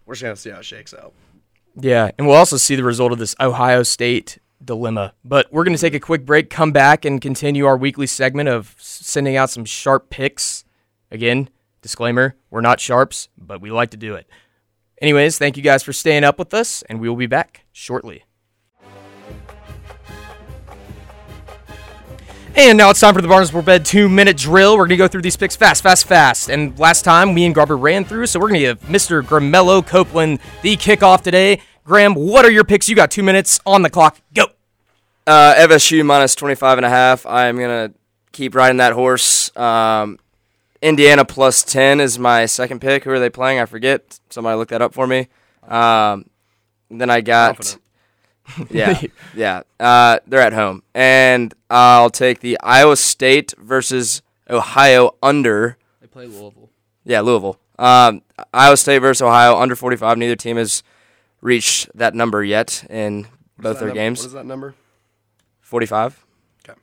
[0.06, 1.14] we're just gonna see how it shakes out.
[1.80, 5.14] yeah, and we'll also see the result of this Ohio State dilemma.
[5.24, 8.50] But we're going to take a quick break, come back, and continue our weekly segment
[8.50, 10.66] of sending out some sharp picks.
[11.12, 11.50] Again,
[11.82, 14.28] disclaimer: we're not sharps, but we like to do it.
[15.02, 18.26] Anyways, thank you guys for staying up with us, and we will be back shortly.
[22.56, 24.74] And now it's time for the Barners Before Bed two minute drill.
[24.74, 26.50] We're going to go through these picks fast, fast, fast.
[26.50, 29.22] And last time, me and Garber ran through, so we're going to give Mr.
[29.22, 31.62] Gramello Copeland the kickoff today.
[31.86, 32.90] Graham, what are your picks?
[32.90, 34.20] You got two minutes on the clock.
[34.34, 34.48] Go.
[35.26, 37.26] Uh, FSU minus 25 and a half.
[37.26, 37.98] I'm going to
[38.34, 39.56] keep riding that horse.
[39.56, 40.20] Um,
[40.82, 43.04] Indiana plus 10 is my second pick.
[43.04, 43.60] Who are they playing?
[43.60, 44.20] I forget.
[44.30, 45.28] Somebody look that up for me.
[45.68, 46.30] Um,
[46.90, 47.78] then I got.
[48.72, 49.00] Yeah,
[49.36, 49.62] yeah.
[49.80, 50.82] Uh, they're at home.
[50.96, 55.78] And I'll take the Iowa State versus Ohio under.
[56.02, 56.72] They play Louisville.
[57.04, 57.60] Yeah, Louisville.
[57.78, 60.18] Um, Iowa State versus Ohio under 45.
[60.18, 60.82] Neither team has
[61.42, 63.28] reached that number yet in
[63.60, 64.22] both their games.
[64.22, 64.74] What is that number?
[65.62, 66.26] 45.
[66.68, 66.80] Okay.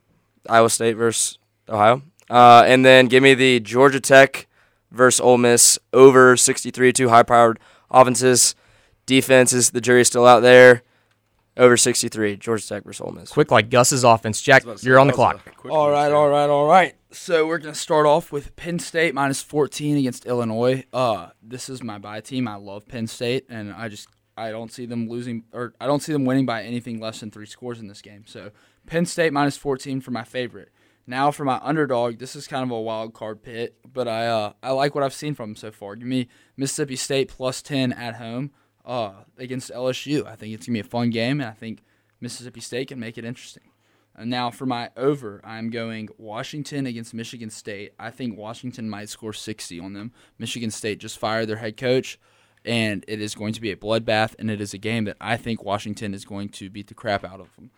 [0.48, 1.38] Iowa State versus
[1.68, 2.02] Ohio.
[2.30, 4.46] Uh, and then give me the Georgia Tech
[4.90, 7.58] versus Ole Miss over 63 two high powered
[7.90, 8.54] offenses.
[9.06, 10.82] Defenses, the jury's still out there.
[11.58, 13.30] Over 63, Georgia Tech versus Ole Miss.
[13.30, 14.42] Quick like Gus's offense.
[14.42, 15.46] Jack, I was about to you're on the clock.
[15.46, 16.14] a quick All one, right, too.
[16.14, 16.94] all right, all right.
[17.12, 20.84] So we're gonna start off with Penn State minus 14 against Illinois.
[20.92, 22.46] Uh, this is my bye team.
[22.46, 26.02] I love Penn State, and I just I don't see them losing or I don't
[26.02, 28.24] see them winning by anything less than three scores in this game.
[28.26, 28.50] So
[28.86, 30.70] Penn State minus 14 for my favorite.
[31.06, 34.52] Now for my underdog, this is kind of a wild card pit, but I uh,
[34.62, 35.94] I like what I've seen from them so far.
[35.94, 38.50] Give me Mississippi State plus 10 at home
[38.84, 40.26] uh, against LSU.
[40.26, 41.82] I think it's gonna be a fun game, and I think
[42.20, 43.70] Mississippi State can make it interesting.
[44.16, 47.92] And now for my over, I'm going Washington against Michigan State.
[47.98, 50.12] I think Washington might score 60 on them.
[50.38, 52.18] Michigan State just fired their head coach,
[52.64, 55.36] and it is going to be a bloodbath, and it is a game that I
[55.36, 57.70] think Washington is going to beat the crap out of them.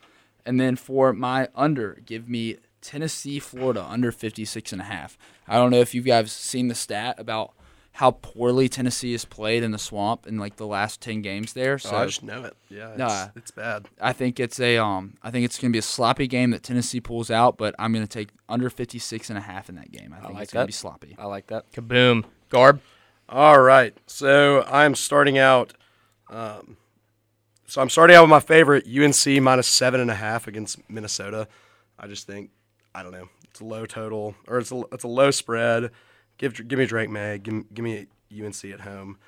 [0.47, 5.17] And then for my under, give me Tennessee, Florida under 56 and a half.
[5.47, 7.53] I don't know if you guys seen the stat about
[7.93, 11.79] how poorly Tennessee has played in the swamp in like the last 10 games there.
[11.79, 12.57] So Oh, I just know it.
[12.69, 13.29] Yeah, it's, Nah.
[13.35, 13.89] it's bad.
[14.01, 16.63] I think it's a um I think it's going to be a sloppy game that
[16.63, 19.91] Tennessee pulls out, but I'm going to take under 56 and a half in that
[19.91, 20.15] game.
[20.17, 20.65] I think like it's going that.
[20.65, 21.17] to be sloppy.
[21.19, 21.71] I like that.
[21.73, 22.25] Kaboom.
[22.51, 22.81] Garb.
[23.29, 25.75] All right, so I'm starting out.
[26.31, 26.77] Um,
[27.67, 31.47] so I'm starting out with my favorite UNC minus seven and a half against Minnesota.
[31.99, 32.51] I just think
[32.95, 33.29] I don't know.
[33.51, 35.91] It's a low total or it's a it's a low spread.
[36.37, 37.39] Give give me Drake Maye.
[37.39, 39.19] Give, give me UNC at home.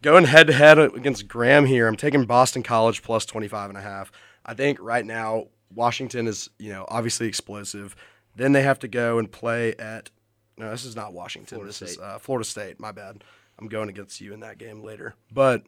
[0.00, 3.82] Going head to head against Graham here, I'm taking Boston College plus 25 and a
[3.82, 4.12] half.
[4.46, 7.96] I think right now Washington is, you know, obviously explosive.
[8.36, 10.10] Then they have to go and play at
[10.56, 11.56] no, this is not Washington.
[11.56, 12.04] Florida this is State.
[12.04, 12.80] uh, Florida State.
[12.80, 13.22] My bad.
[13.58, 15.14] I'm going against you in that game later.
[15.32, 15.64] But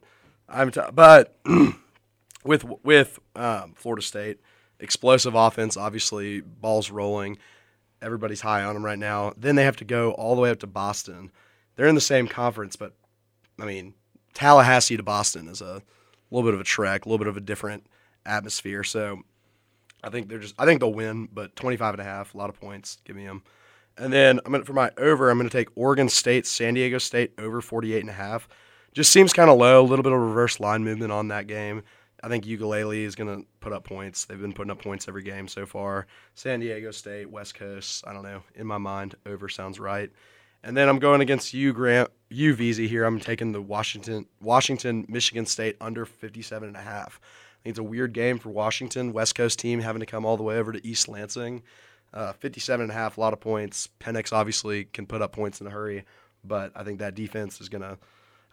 [0.47, 1.37] I'm t- but
[2.45, 4.39] with with um, Florida State,
[4.81, 7.37] explosive offense, obviously balls rolling.
[8.01, 9.33] Everybody's high on them right now.
[9.37, 11.31] Then they have to go all the way up to Boston.
[11.75, 12.93] They're in the same conference, but
[13.59, 13.93] I mean,
[14.33, 15.81] Tallahassee to Boston is a
[16.31, 17.85] little bit of a trek, a little bit of a different
[18.25, 18.83] atmosphere.
[18.83, 19.21] So
[20.03, 22.49] I think they're just I think they'll win, but 25 and a half, a lot
[22.49, 22.97] of points.
[23.05, 23.43] Give me them.
[23.97, 27.33] And then I'm gonna for my over, I'm gonna take Oregon State, San Diego State
[27.37, 28.47] over 48 and a half.
[28.93, 31.83] Just seems kind of low, a little bit of reverse line movement on that game.
[32.23, 34.25] I think Uiagalelei is gonna put up points.
[34.25, 36.07] They've been putting up points every game so far.
[36.35, 38.43] San Diego State, West Coast, I don't know.
[38.55, 40.11] In my mind, over sounds right.
[40.63, 43.03] And then I'm going against you, Grant, you VZ here.
[43.03, 47.19] I'm taking the Washington, Washington, Michigan State under 57 and a half.
[47.23, 50.37] I think it's a weird game for Washington, West Coast team having to come all
[50.37, 51.63] the way over to East Lansing.
[52.13, 53.89] Uh, 57 and a half, a lot of points.
[53.99, 56.03] Penix obviously can put up points in a hurry,
[56.43, 57.97] but I think that defense is going to,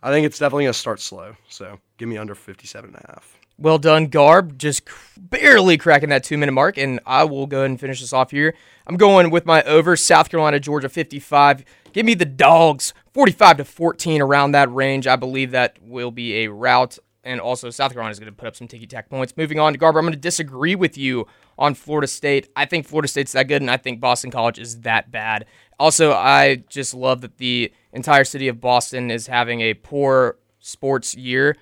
[0.02, 1.34] I think it's definitely going to start slow.
[1.48, 3.37] So give me under 57 and a half.
[3.60, 4.56] Well done, Garb.
[4.56, 4.82] Just
[5.16, 8.30] barely cracking that two minute mark, and I will go ahead and finish this off
[8.30, 8.54] here.
[8.86, 11.64] I'm going with my over South Carolina, Georgia 55.
[11.92, 15.08] Give me the dogs 45 to 14 around that range.
[15.08, 16.98] I believe that will be a route.
[17.24, 19.36] and also South Carolina is going to put up some ticky tack points.
[19.36, 21.26] Moving on to Garber, I'm going to disagree with you
[21.58, 22.48] on Florida State.
[22.54, 25.46] I think Florida State's that good, and I think Boston College is that bad.
[25.80, 31.16] Also, I just love that the entire city of Boston is having a poor sports
[31.16, 31.56] year.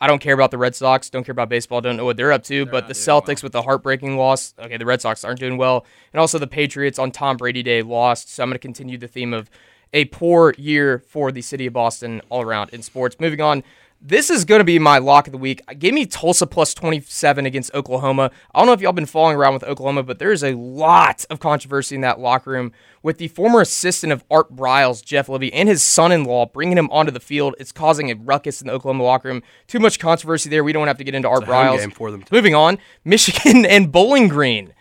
[0.00, 1.10] I don't care about the Red Sox.
[1.10, 1.80] Don't care about baseball.
[1.80, 2.64] Don't know what they're up to.
[2.66, 4.54] but the Celtics with the heartbreaking loss.
[4.58, 7.82] Okay, the Red Sox aren't doing well, and also the Patriots on Tom Brady Day
[7.82, 8.32] lost.
[8.32, 9.50] So I'm going to continue the theme of
[9.92, 13.16] a poor year for the city of Boston all around in sports.
[13.20, 13.62] Moving on.
[14.02, 15.60] This is going to be my lock of the week.
[15.78, 18.30] Give me Tulsa plus 27 against Oklahoma.
[18.54, 21.38] I don't know if y'all been following around with Oklahoma, but there's a lot of
[21.38, 22.72] controversy in that locker room
[23.02, 27.12] with the former assistant of Art Briles, Jeff Lebby, and his son-in-law bringing him onto
[27.12, 27.54] the field.
[27.58, 29.42] It's causing a ruckus in the Oklahoma locker room.
[29.66, 30.64] Too much controversy there.
[30.64, 31.78] We don't have to get into Art Briles.
[31.80, 32.24] game for them.
[32.32, 34.72] Moving on, Michigan and Bowling Green.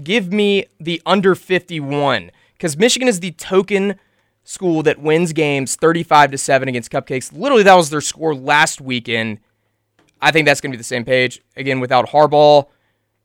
[0.00, 3.98] Give me the under 51 because Michigan is the token
[4.48, 7.30] school that wins games 35 to 7 against Cupcakes.
[7.32, 9.40] Literally, that was their score last weekend.
[10.22, 11.42] I think that's going to be the same page.
[11.54, 12.66] Again, without Harbaugh,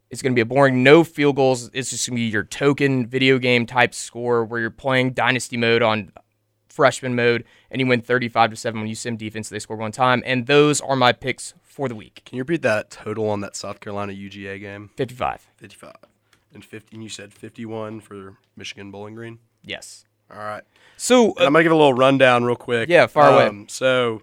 [0.09, 1.69] it's going to be a boring no field goals.
[1.73, 5.55] It's just going to be your token video game type score where you're playing dynasty
[5.55, 6.11] mode on
[6.67, 9.47] freshman mode and you win 35 to 7 when you sim defense.
[9.47, 10.23] They score one time.
[10.25, 13.55] And those are my picks for the week Can you repeat that total on that
[13.55, 14.91] South Carolina UGA game?
[14.95, 15.47] 55.
[15.55, 15.95] 55.
[16.53, 19.39] And 50, and you said 51 for Michigan Bowling Green?
[19.63, 20.05] Yes.
[20.33, 20.63] All right.
[20.97, 22.89] So, And I'm going to give a little rundown real quick.
[22.89, 23.65] Yeah, fire away.
[23.67, 24.21] So,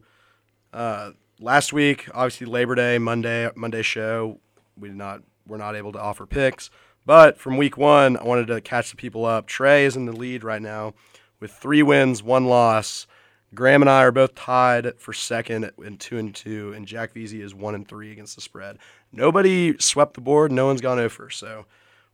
[0.72, 4.40] uh, last week, obviously Labor Day, Monday, Monday show,
[4.78, 6.70] we did not, we're not able to offer picks.
[7.06, 9.46] But from week one, I wanted to catch the people up.
[9.46, 10.94] Trey is in the lead right now
[11.40, 13.06] with three wins, one loss.
[13.52, 17.40] Graham and I are both tied for second in two and two, and Jack Veazey
[17.42, 18.78] is one and three against the spread.
[19.12, 20.52] Nobody swept the board.
[20.52, 21.66] No one's gone over, so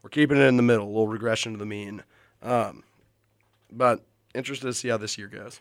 [0.02, 0.86] we're keeping it in the middle.
[0.86, 2.04] A little regression to the mean.
[2.42, 2.84] Um,
[3.70, 4.04] but
[4.34, 5.60] interested to see how this year goes.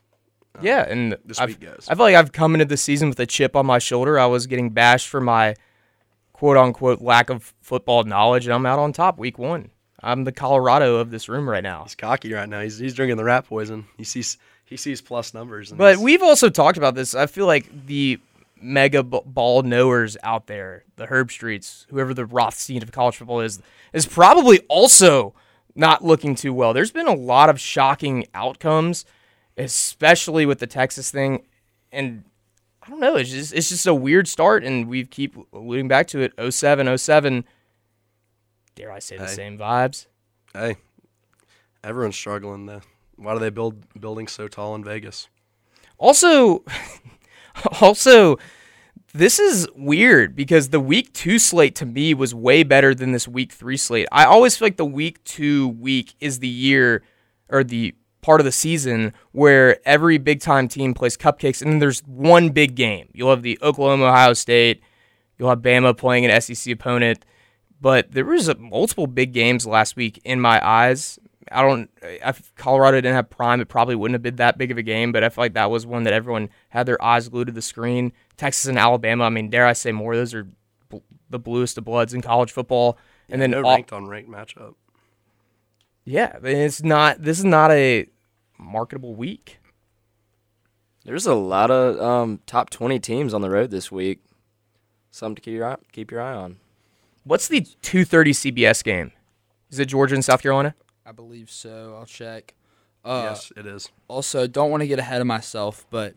[0.56, 1.86] Uh, yeah, and this I've- week goes.
[1.90, 4.20] I feel like I've come into the season with a chip on my shoulder.
[4.20, 5.56] I was getting bashed for my
[6.34, 9.72] quote unquote lack of football knowledge, and I'm out on top week one.
[10.04, 11.84] I'm the Colorado of this room right now.
[11.84, 12.62] He's cocky right now.
[12.62, 13.86] He's, he's drinking the rat poison.
[13.98, 15.72] He sees he sees plus numbers.
[15.72, 17.14] But we've also talked about this.
[17.16, 18.20] I feel like the
[18.62, 23.62] mega b- ball knowers out there, the Herbstreits, whoever the Rothstein of college football is,
[23.94, 25.34] is probably also
[25.76, 26.74] not looking too well.
[26.74, 29.06] There's been a lot of shocking outcomes,
[29.58, 31.46] especially with the Texas thing,
[31.92, 32.24] and
[32.82, 33.16] I don't know.
[33.16, 36.34] It's just it's just a weird start, and we keep alluding back to it.
[36.54, 37.44] 07, 07.
[38.76, 39.34] Dare I say the Hey.
[39.34, 40.08] same vibes?
[40.54, 40.78] hey,
[41.84, 42.66] everyone's struggling.
[42.66, 42.82] Though.
[43.18, 45.28] Why do they build buildings so tall in Vegas?
[45.98, 46.64] Also,
[47.82, 48.38] also,
[49.16, 53.30] this is weird because the week two slate to me was way better than this
[53.30, 54.08] week three slate.
[54.12, 57.02] I always feel like the week two week is the year
[57.48, 61.80] or the part of the season where every big time team plays cupcakes and then
[61.80, 63.08] there's one big game.
[63.14, 64.82] You'll have the Oklahoma Ohio State,
[65.38, 67.24] you'll have Bama playing an SEC opponent,
[67.80, 71.20] but there was multiple big games last week in my eyes.
[71.52, 71.90] I don't.
[72.02, 75.12] If Colorado didn't have Prime, it probably wouldn't have been that big of a game.
[75.12, 77.62] But I feel like that was one that everyone had their eyes glued to the
[77.62, 78.12] screen.
[78.38, 79.24] Texas and Alabama.
[79.26, 80.16] I mean, dare I say more?
[80.16, 80.48] Those are
[80.90, 80.98] bl-
[81.30, 82.98] the bluest of bloods in college football.
[83.30, 84.76] And then no all- ranked on ranked matchup.
[86.04, 87.22] yeah, it's not.
[87.24, 88.08] This is not a
[88.58, 89.60] marketable week.
[91.04, 94.22] There's a lot of um, top 20 teams on the road this week.
[95.12, 96.58] Something to keep your eye, keep your eye on.
[97.24, 99.12] What's the two thirty CBS game?
[99.72, 100.76] Is it Georgia and South Carolina?
[101.06, 101.96] I believe so.
[101.98, 102.54] I'll check.
[103.04, 103.90] Uh, yes, it is.
[104.08, 106.16] Also, don't want to get ahead of myself, but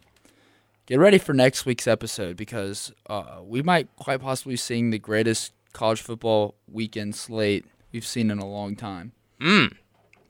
[0.88, 5.52] get ready for next week's episode because uh, we might quite possibly seeing the greatest
[5.74, 9.12] college football weekend slate we've seen in a long time.
[9.38, 9.74] Mm.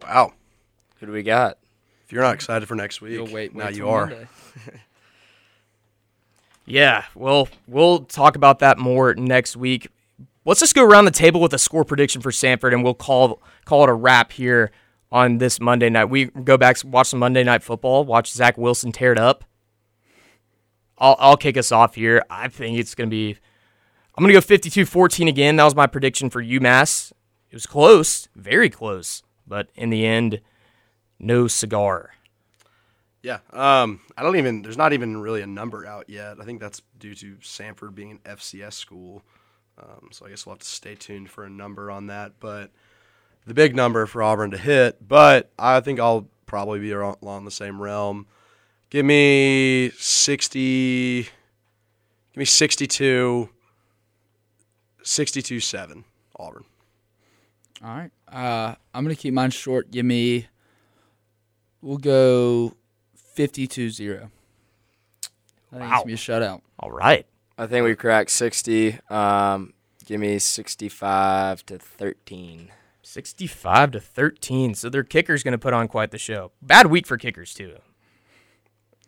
[0.02, 0.32] Wow.
[0.96, 1.58] Who do we got?
[2.04, 3.54] If you're not excited for next week, You'll wait.
[3.54, 4.06] now you are.
[4.06, 4.28] Monday.
[6.70, 9.88] Yeah, well, we'll talk about that more next week.
[10.44, 13.40] Let's just go around the table with a score prediction for Samford, and we'll call
[13.64, 14.70] call it a wrap here
[15.10, 16.06] on this Monday night.
[16.10, 19.44] We go back, watch some Monday night football, watch Zach Wilson tear it up.
[20.98, 22.24] I'll I'll kick us off here.
[22.30, 23.36] I think it's gonna be.
[24.16, 25.56] I'm gonna go 52-14 again.
[25.56, 27.12] That was my prediction for UMass.
[27.50, 30.40] It was close, very close, but in the end,
[31.18, 32.10] no cigar.
[33.22, 33.38] Yeah.
[33.52, 34.62] Um, I don't even.
[34.62, 36.40] There's not even really a number out yet.
[36.40, 39.22] I think that's due to Samford being an FCS school.
[39.78, 42.32] Um, so I guess we'll have to stay tuned for a number on that.
[42.40, 42.70] But
[43.46, 45.06] the big number for Auburn to hit.
[45.06, 48.26] But I think I'll probably be along the same realm.
[48.90, 51.22] Give me sixty.
[51.22, 53.48] Give me 62.
[55.02, 56.04] 62-7
[56.38, 56.64] Auburn.
[57.82, 58.10] All right.
[58.30, 59.90] Uh, I'm gonna keep mine short.
[59.90, 60.48] Give me.
[61.80, 62.74] We'll go
[63.36, 64.16] 52-0.
[64.16, 64.30] I think
[65.72, 65.90] it's Wow.
[65.90, 66.60] gonna be a shutout.
[66.78, 67.26] All right.
[67.56, 68.98] I think we cracked 60.
[69.08, 69.72] Um,
[70.04, 72.70] give me 65 to 13.
[73.02, 74.74] 65 to 13.
[74.74, 76.52] So their kicker's going to put on quite the show.
[76.62, 77.76] Bad week for kickers, too.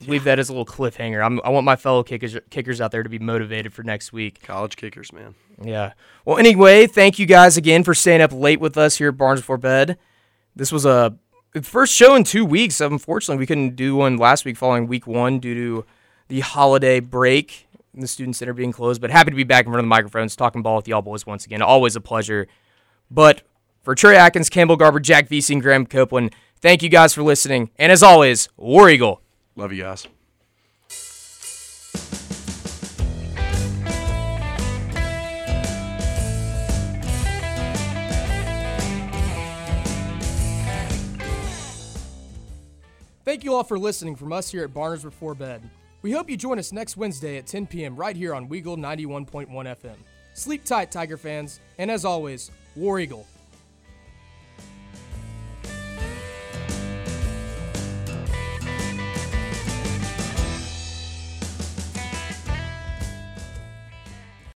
[0.07, 1.25] Leave that as a little cliffhanger.
[1.25, 4.43] I'm, I want my fellow kickers kickers out there to be motivated for next week.
[4.43, 5.35] College kickers, man.
[5.63, 5.93] Yeah.
[6.25, 9.41] Well, anyway, thank you guys again for staying up late with us here at Barners
[9.41, 9.99] Before Bed.
[10.57, 11.17] This was a
[11.63, 12.81] first show in two weeks.
[12.81, 15.87] Unfortunately, we couldn't do one last week following week one due to
[16.29, 19.01] the holiday break and the student center being closed.
[19.01, 21.27] But happy to be back in front of the microphones talking ball with y'all boys
[21.27, 21.61] once again.
[21.61, 22.47] Always a pleasure.
[23.11, 23.43] But
[23.83, 27.71] for Trey Atkins, Campbell Garber, Jack Vesey, and Graham Copeland, thank you guys for listening.
[27.79, 29.20] And as always, War Eagle.
[29.57, 30.07] Love you guys.
[43.31, 45.63] Thank you all for listening from us here at Barners Before Bed.
[46.03, 47.95] We hope you join us next Wednesday at 10 p.m.
[47.95, 49.95] right here on Weagle 91.1 FM.
[50.35, 53.27] Sleep tight, Tiger fans, and as always, War Eagle.